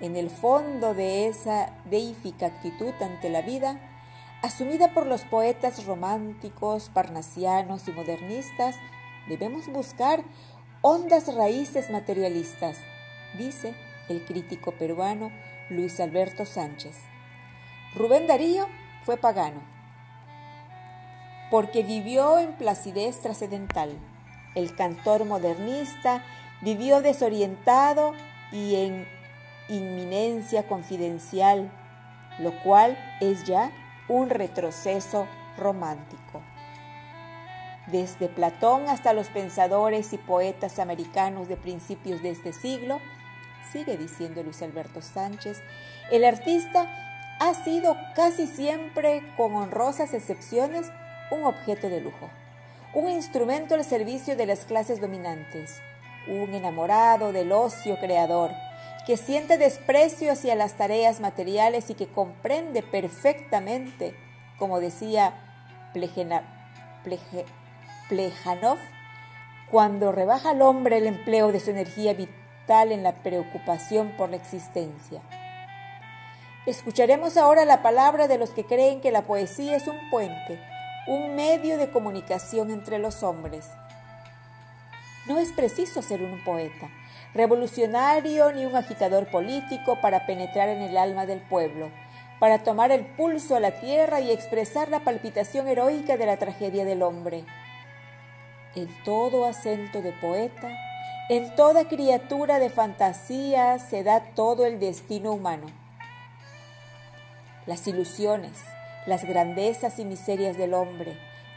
En 0.00 0.16
el 0.16 0.30
fondo 0.30 0.94
de 0.94 1.28
esa 1.28 1.74
deífica 1.90 2.46
actitud 2.46 2.94
ante 3.02 3.28
la 3.28 3.42
vida, 3.42 3.78
asumida 4.42 4.94
por 4.94 5.06
los 5.06 5.22
poetas 5.22 5.84
románticos, 5.84 6.88
parnasianos 6.88 7.86
y 7.88 7.92
modernistas, 7.92 8.76
Debemos 9.30 9.68
buscar 9.68 10.24
hondas 10.82 11.32
raíces 11.32 11.88
materialistas, 11.88 12.78
dice 13.38 13.76
el 14.08 14.24
crítico 14.24 14.72
peruano 14.72 15.30
Luis 15.68 16.00
Alberto 16.00 16.44
Sánchez. 16.44 16.96
Rubén 17.94 18.26
Darío 18.26 18.66
fue 19.04 19.16
pagano, 19.18 19.62
porque 21.48 21.84
vivió 21.84 22.40
en 22.40 22.54
placidez 22.54 23.20
trascendental. 23.20 23.96
El 24.56 24.74
cantor 24.74 25.24
modernista 25.24 26.24
vivió 26.60 27.00
desorientado 27.00 28.14
y 28.50 28.74
en 28.74 29.06
inminencia 29.68 30.66
confidencial, 30.66 31.70
lo 32.40 32.50
cual 32.64 32.98
es 33.20 33.44
ya 33.44 33.70
un 34.08 34.28
retroceso 34.28 35.28
romántico. 35.56 36.39
Desde 37.90 38.28
Platón 38.28 38.88
hasta 38.88 39.12
los 39.12 39.28
pensadores 39.28 40.12
y 40.12 40.18
poetas 40.18 40.78
americanos 40.78 41.48
de 41.48 41.56
principios 41.56 42.22
de 42.22 42.30
este 42.30 42.52
siglo, 42.52 43.00
sigue 43.72 43.96
diciendo 43.96 44.42
Luis 44.42 44.62
Alberto 44.62 45.02
Sánchez, 45.02 45.60
el 46.12 46.24
artista 46.24 46.86
ha 47.40 47.54
sido 47.64 47.96
casi 48.14 48.46
siempre, 48.46 49.22
con 49.36 49.54
honrosas 49.54 50.14
excepciones, 50.14 50.92
un 51.30 51.44
objeto 51.44 51.88
de 51.88 52.00
lujo, 52.00 52.30
un 52.94 53.08
instrumento 53.08 53.74
al 53.74 53.84
servicio 53.84 54.36
de 54.36 54.46
las 54.46 54.66
clases 54.66 55.00
dominantes, 55.00 55.80
un 56.28 56.54
enamorado 56.54 57.32
del 57.32 57.50
ocio 57.50 57.98
creador, 57.98 58.50
que 59.06 59.16
siente 59.16 59.58
desprecio 59.58 60.32
hacia 60.32 60.54
las 60.54 60.74
tareas 60.74 61.20
materiales 61.20 61.90
y 61.90 61.94
que 61.94 62.06
comprende 62.06 62.82
perfectamente, 62.82 64.14
como 64.58 64.78
decía 64.78 65.34
Plejanov, 68.10 68.78
cuando 69.70 70.10
rebaja 70.10 70.50
al 70.50 70.62
hombre 70.62 70.98
el 70.98 71.06
empleo 71.06 71.52
de 71.52 71.60
su 71.60 71.70
energía 71.70 72.12
vital 72.12 72.90
en 72.90 73.04
la 73.04 73.22
preocupación 73.22 74.16
por 74.16 74.30
la 74.30 74.36
existencia. 74.36 75.22
Escucharemos 76.66 77.36
ahora 77.36 77.64
la 77.64 77.82
palabra 77.82 78.26
de 78.26 78.36
los 78.36 78.50
que 78.50 78.66
creen 78.66 79.00
que 79.00 79.12
la 79.12 79.22
poesía 79.22 79.76
es 79.76 79.86
un 79.86 80.10
puente, 80.10 80.60
un 81.06 81.36
medio 81.36 81.78
de 81.78 81.92
comunicación 81.92 82.72
entre 82.72 82.98
los 82.98 83.22
hombres. 83.22 83.70
No 85.28 85.38
es 85.38 85.52
preciso 85.52 86.02
ser 86.02 86.20
un 86.20 86.42
poeta, 86.42 86.90
revolucionario 87.32 88.50
ni 88.50 88.66
un 88.66 88.74
agitador 88.74 89.30
político 89.30 90.00
para 90.00 90.26
penetrar 90.26 90.68
en 90.68 90.82
el 90.82 90.96
alma 90.98 91.26
del 91.26 91.42
pueblo, 91.42 91.92
para 92.40 92.64
tomar 92.64 92.90
el 92.90 93.06
pulso 93.06 93.54
a 93.54 93.60
la 93.60 93.78
tierra 93.78 94.20
y 94.20 94.32
expresar 94.32 94.88
la 94.88 95.04
palpitación 95.04 95.68
heroica 95.68 96.16
de 96.16 96.26
la 96.26 96.38
tragedia 96.38 96.84
del 96.84 97.02
hombre. 97.02 97.44
En 98.74 98.88
todo 99.04 99.44
acento 99.44 100.02
de 100.02 100.12
poeta, 100.12 100.70
en 101.28 101.54
toda 101.56 101.88
criatura 101.88 102.58
de 102.58 102.70
fantasía 102.70 103.78
se 103.78 104.02
da 104.02 104.20
todo 104.34 104.64
el 104.66 104.78
destino 104.78 105.32
humano 105.32 105.66
las 107.70 107.86
ilusiones, 107.86 108.52
las 109.06 109.24
grandezas 109.24 110.00
y 110.00 110.04
miserias 110.04 110.56
del 110.56 110.74
hombre, 110.74 111.16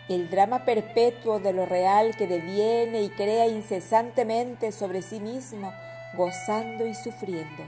el 0.09 0.29
drama 0.29 0.63
perpetuo 0.63 1.39
de 1.39 1.53
lo 1.53 1.65
real 1.65 2.15
que 2.15 2.27
deviene 2.27 3.01
y 3.01 3.09
crea 3.09 3.47
incesantemente 3.47 4.71
sobre 4.71 5.01
sí 5.01 5.19
mismo, 5.19 5.73
gozando 6.15 6.85
y 6.85 6.93
sufriendo. 6.93 7.63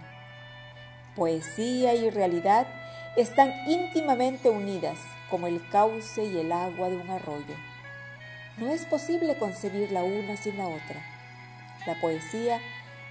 Poesía 1.15 1.95
y 1.95 2.10
realidad 2.12 2.67
están 3.15 3.51
íntimamente 3.67 4.49
unidas 4.49 4.99
como 5.31 5.47
el 5.47 5.67
cauce 5.69 6.25
y 6.25 6.38
el 6.38 6.51
agua 6.51 6.89
de 6.89 6.97
un 6.97 7.10
arroyo. 7.10 7.55
No 8.58 8.72
es 8.72 8.86
posible 8.86 9.38
concebir 9.38 9.91
la 9.91 10.04
una 10.04 10.38
sin 10.38 10.58
la 10.58 10.68
otra. 10.68 11.02
La 11.86 12.00
poesía 12.00 12.60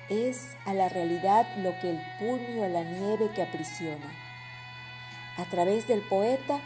es 0.09 0.57
a 0.67 0.75
la 0.75 0.89
realidad 0.89 1.47
lo 1.59 1.79
que 1.81 1.91
el 1.91 2.01
puño 2.19 2.65
a 2.65 2.69
la 2.69 2.83
nieve 2.83 3.31
que 3.35 3.43
aprisiona 3.43 4.25
a 5.37 5.45
través 5.45 5.89
del 5.89 6.01
poeta 6.01 6.61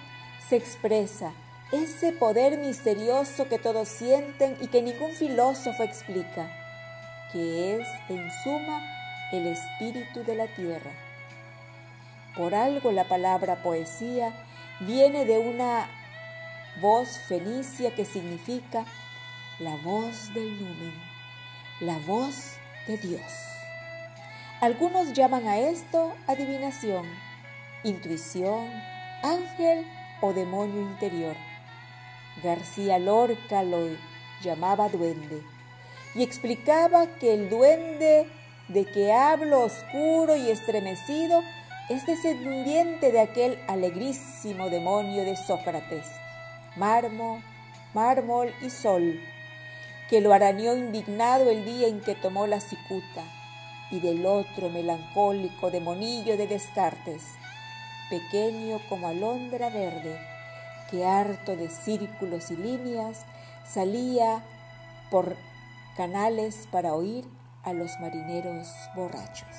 se 0.47 0.57
expresa 0.57 1.33
ese 1.73 2.12
poder 2.12 2.59
misterioso 2.59 3.49
que 3.49 3.59
todos 3.59 3.88
sienten 3.88 4.57
y 4.61 4.69
que 4.69 4.83
ningún 4.83 5.12
filósofo 5.12 5.83
explica, 5.83 6.51
que 7.33 7.77
es, 7.77 7.88
en 8.09 8.31
suma, 8.43 8.83
el 9.33 9.47
espíritu 9.47 10.25
de 10.25 10.35
la 10.35 10.47
tierra. 10.47 10.91
Por 12.37 12.55
algo 12.55 12.91
la 12.93 13.05
palabra 13.05 13.62
poesía 13.62 14.33
viene 14.81 15.27
de 15.27 15.38
una 15.38 15.88
voz 16.81 17.19
fenicia 17.29 17.95
que 17.95 18.05
significa 18.05 18.85
la 19.59 19.77
voz 19.77 20.33
del 20.35 20.51
numen, 20.61 20.95
la 21.81 21.99
voz 21.99 22.57
de 22.87 22.97
Dios. 22.99 23.33
Algunos 24.61 25.12
llaman 25.12 25.47
a 25.47 25.59
esto 25.59 26.12
adivinación 26.27 27.07
intuición, 27.85 28.71
ángel 29.23 29.87
o 30.21 30.33
demonio 30.33 30.83
interior. 30.83 31.37
García 32.43 32.99
Lorca 32.99 33.62
lo 33.62 33.88
llamaba 34.43 34.88
duende 34.88 35.43
y 36.14 36.23
explicaba 36.23 37.07
que 37.19 37.35
el 37.35 37.51
duende 37.51 38.29
de 38.69 38.85
que 38.85 39.12
hablo 39.12 39.62
oscuro 39.62 40.37
y 40.37 40.51
estremecido 40.51 41.43
es 41.88 42.05
descendiente 42.07 43.12
de 43.12 43.21
aquel 43.21 43.59
alegrísimo 43.67 44.69
demonio 44.69 45.25
de 45.25 45.37
Sócrates, 45.37 46.07
mármol, 46.79 47.43
mármol 47.95 48.55
y 48.62 48.71
sol, 48.71 49.21
que 50.09 50.21
lo 50.21 50.33
arañó 50.33 50.77
indignado 50.77 51.51
el 51.51 51.64
día 51.64 51.88
en 51.88 52.01
que 52.01 52.14
tomó 52.14 52.47
la 52.47 52.61
cicuta, 52.61 53.25
y 53.91 54.01
del 54.01 54.25
otro 54.27 54.69
melancólico 54.71 55.71
demonillo 55.71 56.37
de 56.37 56.47
Descartes, 56.47 57.23
pequeño 58.11 58.81
como 58.88 59.09
alondra 59.09 59.71
verde, 59.71 60.19
que 60.91 61.05
harto 61.05 61.57
de 61.57 61.69
círculos 61.69 62.51
y 62.51 62.57
líneas 62.57 63.25
salía 63.67 64.43
por 65.11 65.37
canales 65.97 66.69
para 66.71 66.95
oír 66.95 67.25
a 67.64 67.73
los 67.73 67.99
marineros 68.01 68.69
borrachos. 68.95 69.57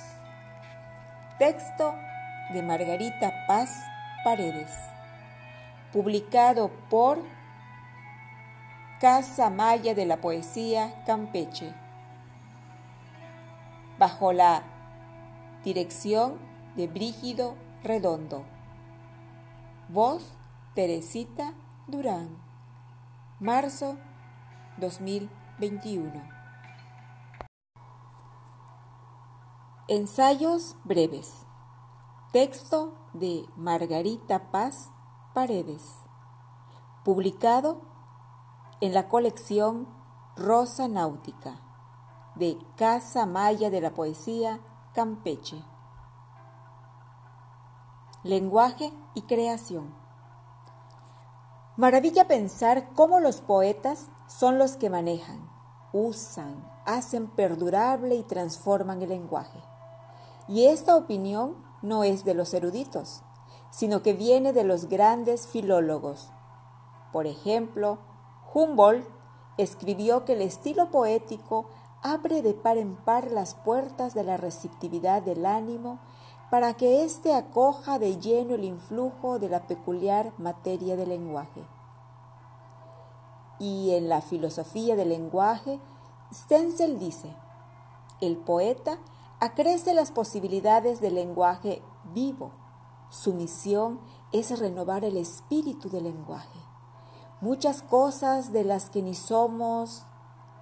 Texto 1.38 1.93
de 2.53 2.63
Margarita 2.63 3.45
Paz 3.47 3.69
Paredes, 4.23 4.71
publicado 5.91 6.69
por 6.89 7.19
Casa 8.99 9.49
Maya 9.49 9.95
de 9.95 10.06
la 10.06 10.21
Poesía 10.21 11.04
Campeche, 11.06 11.73
bajo 13.97 14.34
la 14.34 14.63
dirección 15.63 16.38
de 16.75 16.88
Brígido 16.88 17.56
Redondo. 17.84 18.45
Voz 19.88 20.38
Teresita 20.75 21.54
Durán. 21.88 22.38
Marzo 23.39 23.97
2021. 24.78 26.12
Ensayos 29.88 30.75
breves. 30.84 31.34
Texto 32.32 32.93
de 33.13 33.43
Margarita 33.56 34.52
Paz 34.52 34.91
Paredes. 35.33 35.83
Publicado 37.05 37.81
en 38.81 38.95
la 38.95 39.07
colección 39.07 39.87
Rosa 40.35 40.87
Náutica 40.87 41.61
de 42.33 42.57
Casa 42.75 43.27
Maya 43.27 43.69
de 43.69 43.79
la 43.79 43.91
Poesía 43.91 44.59
Campeche. 44.95 45.63
Lenguaje 48.23 48.91
y 49.13 49.21
creación. 49.21 49.93
Maravilla 51.77 52.27
pensar 52.27 52.89
cómo 52.95 53.19
los 53.19 53.39
poetas 53.39 54.07
son 54.25 54.57
los 54.57 54.77
que 54.77 54.89
manejan, 54.89 55.47
usan, 55.93 56.67
hacen 56.87 57.27
perdurable 57.27 58.15
y 58.15 58.23
transforman 58.23 59.03
el 59.03 59.09
lenguaje. 59.09 59.61
Y 60.47 60.65
esta 60.65 60.95
opinión 60.95 61.55
no 61.83 62.03
es 62.03 62.25
de 62.25 62.33
los 62.33 62.55
eruditos, 62.55 63.21
sino 63.69 64.01
que 64.01 64.13
viene 64.13 64.53
de 64.53 64.63
los 64.63 64.86
grandes 64.86 65.47
filólogos. 65.47 66.32
Por 67.12 67.27
ejemplo, 67.27 67.99
Humboldt 68.53 69.08
escribió 69.58 70.25
que 70.25 70.34
el 70.34 70.41
estilo 70.41 70.89
poético 70.91 71.65
abre 72.01 72.41
de 72.41 72.53
par 72.53 72.77
en 72.77 72.95
par 72.95 73.32
las 73.32 73.55
puertas 73.55 74.13
de 74.13 74.23
la 74.23 74.38
receptividad 74.38 75.21
del 75.21 75.45
ánimo 75.45 75.99
para 76.49 76.73
que 76.73 77.03
éste 77.03 77.36
acoja 77.36 77.99
de 77.99 78.17
lleno 78.17 78.55
el 78.55 78.63
influjo 78.63 79.38
de 79.38 79.49
la 79.49 79.67
peculiar 79.67 80.34
materia 80.38 80.95
del 80.95 81.10
lenguaje. 81.10 81.63
Y 83.60 83.91
en 83.91 84.10
la 84.10 84.21
filosofía 84.21 84.95
del 84.95 85.10
lenguaje, 85.10 85.79
Stenzel 86.34 86.97
dice, 86.97 87.36
el 88.21 88.38
poeta 88.38 88.97
acrece 89.39 89.93
las 89.93 90.12
posibilidades 90.12 91.01
del 91.01 91.15
lenguaje 91.15 91.82
vivo. 92.13 92.51
Su 93.09 93.33
misión 93.33 93.99
es 94.31 94.57
renovar 94.59 95.03
el 95.03 95.17
espíritu 95.17 95.89
del 95.89 96.03
lenguaje. 96.03 96.59
Muchas 97.41 97.81
cosas 97.81 98.51
de 98.51 98.63
las 98.63 98.89
que 98.89 99.01
ni 99.01 99.15
somos 99.15 100.03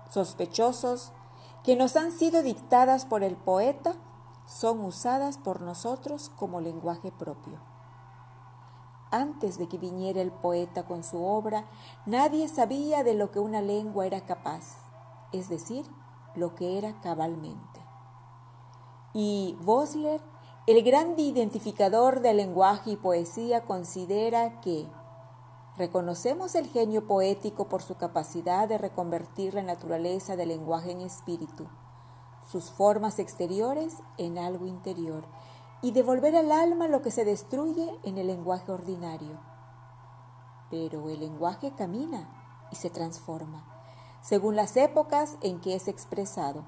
sospechosos, 0.09 1.11
que 1.63 1.75
nos 1.75 1.95
han 1.95 2.11
sido 2.11 2.43
dictadas 2.43 3.05
por 3.05 3.23
el 3.23 3.35
poeta, 3.35 3.95
son 4.45 4.79
usadas 4.85 5.37
por 5.37 5.61
nosotros 5.61 6.31
como 6.37 6.61
lenguaje 6.61 7.11
propio. 7.11 7.59
Antes 9.11 9.57
de 9.57 9.67
que 9.67 9.77
viniera 9.77 10.21
el 10.21 10.31
poeta 10.31 10.85
con 10.85 11.03
su 11.03 11.23
obra, 11.23 11.65
nadie 12.05 12.47
sabía 12.47 13.03
de 13.03 13.13
lo 13.13 13.31
que 13.31 13.39
una 13.39 13.61
lengua 13.61 14.05
era 14.05 14.25
capaz, 14.25 14.77
es 15.33 15.49
decir, 15.49 15.85
lo 16.35 16.55
que 16.55 16.77
era 16.77 16.99
cabalmente. 17.01 17.81
Y 19.13 19.57
Bosler, 19.61 20.21
el 20.67 20.83
gran 20.83 21.19
identificador 21.19 22.21
del 22.21 22.37
lenguaje 22.37 22.91
y 22.91 22.95
poesía, 22.97 23.65
considera 23.65 24.61
que 24.61 24.85
reconocemos 25.77 26.53
el 26.55 26.67
genio 26.67 27.07
poético 27.07 27.67
por 27.67 27.81
su 27.81 27.95
capacidad 27.95 28.67
de 28.67 28.77
reconvertir 28.77 29.55
la 29.55 29.63
naturaleza 29.63 30.35
del 30.35 30.49
lenguaje 30.49 30.91
en 30.91 31.01
espíritu 31.01 31.67
sus 32.51 32.71
formas 32.71 33.19
exteriores 33.19 33.97
en 34.17 34.37
algo 34.37 34.65
interior 34.65 35.25
y 35.81 35.91
devolver 35.91 36.35
al 36.35 36.51
alma 36.51 36.87
lo 36.87 37.01
que 37.01 37.11
se 37.11 37.25
destruye 37.25 37.93
en 38.03 38.17
el 38.17 38.27
lenguaje 38.27 38.71
ordinario. 38.71 39.39
Pero 40.69 41.09
el 41.09 41.19
lenguaje 41.19 41.73
camina 41.75 42.67
y 42.71 42.75
se 42.75 42.89
transforma, 42.89 43.65
según 44.21 44.55
las 44.55 44.75
épocas 44.77 45.37
en 45.41 45.59
que 45.59 45.75
es 45.75 45.87
expresado. 45.87 46.65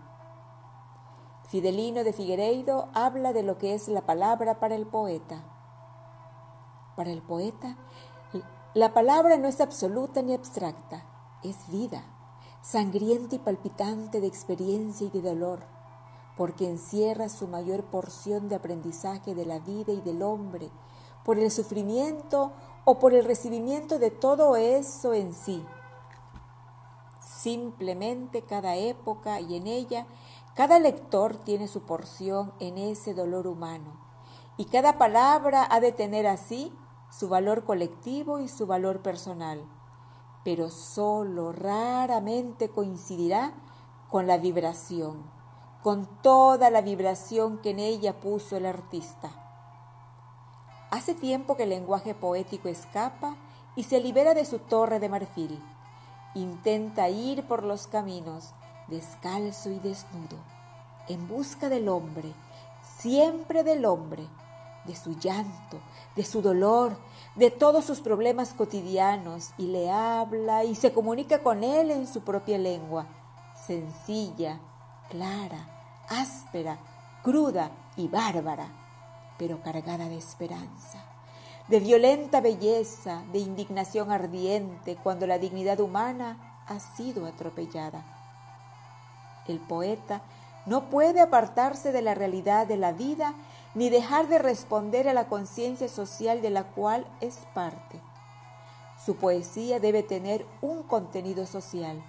Fidelino 1.50 2.04
de 2.04 2.14
Figueiredo 2.14 2.90
habla 2.94 3.34
de 3.34 3.44
lo 3.44 3.58
que 3.58 3.74
es 3.74 3.88
la 3.88 4.06
palabra 4.06 4.60
para 4.60 4.76
el 4.76 4.88
poeta. 4.88 5.44
Para 6.96 7.12
el 7.12 7.22
poeta, 7.22 7.78
la 8.74 8.94
palabra 8.94 9.38
no 9.38 9.48
es 9.48 9.60
absoluta 9.62 10.22
ni 10.22 10.34
abstracta, 10.34 11.06
es 11.44 11.70
vida, 11.70 12.04
sangrienta 12.62 13.36
y 13.36 13.40
palpitante 13.40 14.22
de 14.22 14.28
experiencia 14.28 15.08
y 15.08 15.10
de 15.10 15.22
dolor 15.22 15.80
porque 16.40 16.70
encierra 16.70 17.28
su 17.28 17.50
mayor 17.50 17.84
porción 17.84 18.48
de 18.48 18.56
aprendizaje 18.56 19.36
de 19.36 19.46
la 19.46 19.60
vida 19.60 19.92
y 19.92 20.00
del 20.00 20.24
hombre, 20.24 20.70
por 21.26 21.38
el 21.38 21.52
sufrimiento 21.52 22.54
o 22.86 22.98
por 22.98 23.14
el 23.14 23.26
recibimiento 23.26 24.00
de 24.00 24.10
todo 24.10 24.56
eso 24.56 25.14
en 25.14 25.34
sí. 25.34 25.66
Simplemente 27.20 28.44
cada 28.44 28.78
época 28.78 29.42
y 29.42 29.58
en 29.58 29.68
ella 29.68 30.08
cada 30.60 30.78
lector 30.78 31.38
tiene 31.38 31.70
su 31.70 31.84
porción 31.84 32.52
en 32.60 32.78
ese 32.78 33.14
dolor 33.14 33.48
humano 33.48 33.98
y 34.58 34.66
cada 34.66 34.98
palabra 34.98 35.66
ha 35.72 35.80
de 35.80 35.94
tener 35.94 36.28
así 36.28 36.74
su 37.10 37.30
valor 37.30 37.64
colectivo 37.64 38.40
y 38.40 38.50
su 38.50 38.68
valor 38.68 39.02
personal, 39.02 39.64
pero 40.44 40.70
solo 40.70 41.54
raramente 41.54 42.68
coincidirá 42.68 43.54
con 44.10 44.28
la 44.28 44.38
vibración 44.38 45.24
con 45.82 46.08
toda 46.22 46.70
la 46.70 46.82
vibración 46.82 47.60
que 47.60 47.70
en 47.70 47.80
ella 47.80 48.20
puso 48.20 48.58
el 48.58 48.66
artista. 48.66 49.32
Hace 50.92 51.16
tiempo 51.16 51.56
que 51.56 51.64
el 51.64 51.70
lenguaje 51.70 52.14
poético 52.14 52.68
escapa 52.68 53.38
y 53.78 53.84
se 53.84 54.02
libera 54.02 54.34
de 54.34 54.44
su 54.44 54.60
torre 54.60 55.00
de 55.00 55.08
marfil. 55.08 55.64
Intenta 56.36 57.08
ir 57.08 57.48
por 57.48 57.64
los 57.64 57.88
caminos, 57.88 58.54
descalzo 58.90 59.70
y 59.70 59.80
desnudo, 59.80 60.38
en 61.08 61.28
busca 61.28 61.70
del 61.70 61.88
hombre, 61.88 62.34
siempre 63.00 63.64
del 63.64 63.86
hombre, 63.86 64.24
de 64.86 64.96
su 64.96 65.18
llanto, 65.20 65.80
de 66.16 66.24
su 66.24 66.42
dolor, 66.42 66.98
de 67.36 67.52
todos 67.52 67.86
sus 67.86 68.02
problemas 68.02 68.54
cotidianos, 68.54 69.52
y 69.58 69.68
le 69.68 69.92
habla 69.92 70.64
y 70.64 70.76
se 70.76 70.94
comunica 70.94 71.44
con 71.44 71.64
él 71.64 71.92
en 71.92 72.08
su 72.08 72.22
propia 72.22 72.58
lengua, 72.58 73.08
sencilla, 73.68 74.60
clara, 75.10 76.04
áspera, 76.10 76.80
cruda 77.24 77.72
y 77.96 78.08
bárbara, 78.08 79.36
pero 79.38 79.62
cargada 79.62 80.10
de 80.10 80.18
esperanza, 80.18 81.04
de 81.68 81.80
violenta 81.80 82.42
belleza, 82.42 83.24
de 83.32 83.40
indignación 83.40 84.12
ardiente 84.12 84.98
cuando 85.02 85.28
la 85.28 85.38
dignidad 85.38 85.80
humana 85.80 86.64
ha 86.68 86.80
sido 86.80 87.26
atropellada. 87.26 88.19
El 89.50 89.60
poeta 89.60 90.22
no 90.66 90.90
puede 90.90 91.20
apartarse 91.20 91.92
de 91.92 92.02
la 92.02 92.14
realidad 92.14 92.68
de 92.68 92.78
la 92.78 92.92
vida 92.92 93.34
ni 93.76 93.90
dejar 93.90 94.28
de 94.28 94.40
responder 94.40 95.10
a 95.10 95.14
la 95.14 95.28
conciencia 95.28 95.90
social 95.90 96.42
de 96.42 96.50
la 96.50 96.64
cual 96.64 97.06
es 97.22 97.38
parte. 97.54 98.00
Su 99.06 99.16
poesía 99.16 99.80
debe 99.80 100.04
tener 100.04 100.46
un 100.62 100.84
contenido 100.84 101.46
social 101.46 102.02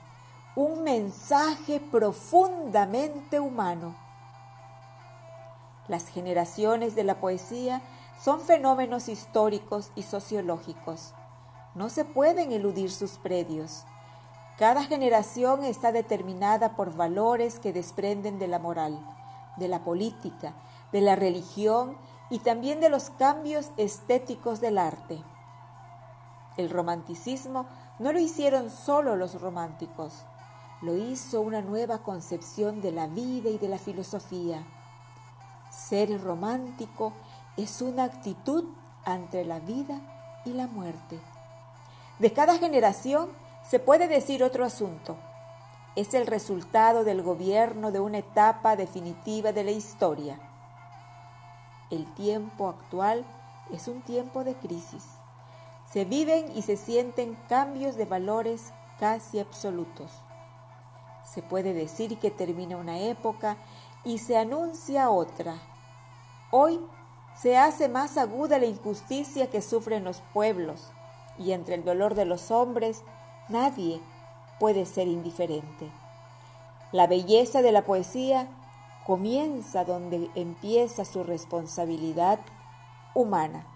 un 0.56 0.82
mensaje 0.82 1.80
profundamente 1.80 3.38
humano. 3.38 3.94
Las 5.86 6.08
generaciones 6.08 6.94
de 6.94 7.04
la 7.04 7.20
poesía 7.20 7.82
son 8.22 8.40
fenómenos 8.40 9.08
históricos 9.08 9.92
y 9.94 10.02
sociológicos. 10.02 11.14
No 11.74 11.88
se 11.88 12.04
pueden 12.04 12.52
eludir 12.52 12.90
sus 12.90 13.12
predios. 13.12 13.84
Cada 14.60 14.84
generación 14.84 15.64
está 15.64 15.90
determinada 15.90 16.76
por 16.76 16.94
valores 16.94 17.58
que 17.58 17.72
desprenden 17.72 18.38
de 18.38 18.46
la 18.46 18.60
moral, 18.60 19.00
de 19.56 19.66
la 19.66 19.82
política, 19.82 20.54
de 20.92 21.00
la 21.00 21.16
religión 21.16 21.96
y 22.30 22.38
también 22.38 22.78
de 22.78 22.90
los 22.90 23.10
cambios 23.10 23.72
estéticos 23.76 24.60
del 24.60 24.78
arte. 24.78 25.20
El 26.56 26.70
romanticismo 26.70 27.66
no 27.98 28.12
lo 28.12 28.20
hicieron 28.20 28.70
solo 28.70 29.16
los 29.16 29.40
románticos 29.40 30.24
lo 30.82 30.96
hizo 30.96 31.40
una 31.40 31.60
nueva 31.60 31.98
concepción 31.98 32.80
de 32.80 32.92
la 32.92 33.06
vida 33.06 33.50
y 33.50 33.58
de 33.58 33.68
la 33.68 33.78
filosofía. 33.78 34.64
Ser 35.70 36.20
romántico 36.22 37.12
es 37.56 37.82
una 37.82 38.04
actitud 38.04 38.64
ante 39.04 39.44
la 39.44 39.60
vida 39.60 40.00
y 40.44 40.52
la 40.52 40.66
muerte. 40.66 41.20
De 42.18 42.32
cada 42.32 42.56
generación 42.56 43.30
se 43.70 43.78
puede 43.78 44.08
decir 44.08 44.42
otro 44.42 44.64
asunto. 44.64 45.16
Es 45.94 46.14
el 46.14 46.26
resultado 46.26 47.04
del 47.04 47.22
gobierno 47.22 47.92
de 47.92 48.00
una 48.00 48.18
etapa 48.18 48.74
definitiva 48.74 49.52
de 49.52 49.62
la 49.62 49.70
historia. 49.70 50.40
El 51.88 52.12
tiempo 52.14 52.68
actual 52.68 53.24
es 53.70 53.86
un 53.86 54.02
tiempo 54.02 54.42
de 54.42 54.56
crisis. 54.56 55.04
Se 55.88 56.04
viven 56.04 56.50
y 56.56 56.62
se 56.62 56.76
sienten 56.76 57.36
cambios 57.48 57.94
de 57.94 58.06
valores 58.06 58.72
casi 58.98 59.38
absolutos. 59.38 60.10
Se 61.24 61.40
puede 61.40 61.72
decir 61.72 62.18
que 62.18 62.32
termina 62.32 62.76
una 62.76 62.98
época 62.98 63.56
y 64.02 64.18
se 64.18 64.36
anuncia 64.36 65.10
otra. 65.10 65.54
Hoy 66.50 66.80
se 67.40 67.56
hace 67.56 67.88
más 67.88 68.18
aguda 68.18 68.58
la 68.58 68.66
injusticia 68.66 69.48
que 69.48 69.62
sufren 69.62 70.02
los 70.02 70.22
pueblos 70.34 70.90
y 71.38 71.52
entre 71.52 71.76
el 71.76 71.84
dolor 71.84 72.16
de 72.16 72.24
los 72.24 72.50
hombres 72.50 73.04
nadie 73.50 74.00
puede 74.58 74.86
ser 74.86 75.08
indiferente. 75.08 75.90
La 76.92 77.06
belleza 77.06 77.62
de 77.62 77.72
la 77.72 77.82
poesía 77.82 78.48
comienza 79.06 79.84
donde 79.84 80.30
empieza 80.34 81.04
su 81.04 81.24
responsabilidad 81.24 82.38
humana. 83.14 83.66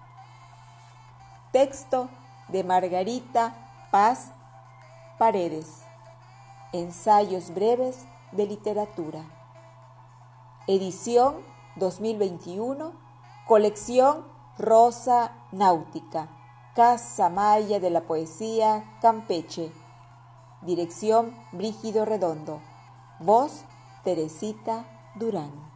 Texto 1.52 2.08
de 2.48 2.64
Margarita 2.64 3.54
Paz 3.90 4.30
Paredes. 5.18 5.82
Ensayos 6.72 7.54
breves 7.54 8.04
de 8.32 8.46
literatura. 8.46 9.24
Edición 10.66 11.36
2021, 11.76 12.92
colección 13.46 14.24
Rosa 14.58 15.32
Náutica, 15.52 16.28
Casa 16.74 17.28
Maya 17.30 17.78
de 17.78 17.88
la 17.88 18.00
Poesía, 18.00 18.98
Campeche. 19.00 19.70
Dirección 20.62 21.32
Brígido 21.52 22.04
Redondo. 22.04 22.60
Voz 23.20 23.62
Teresita 24.02 24.84
Durán. 25.14 25.73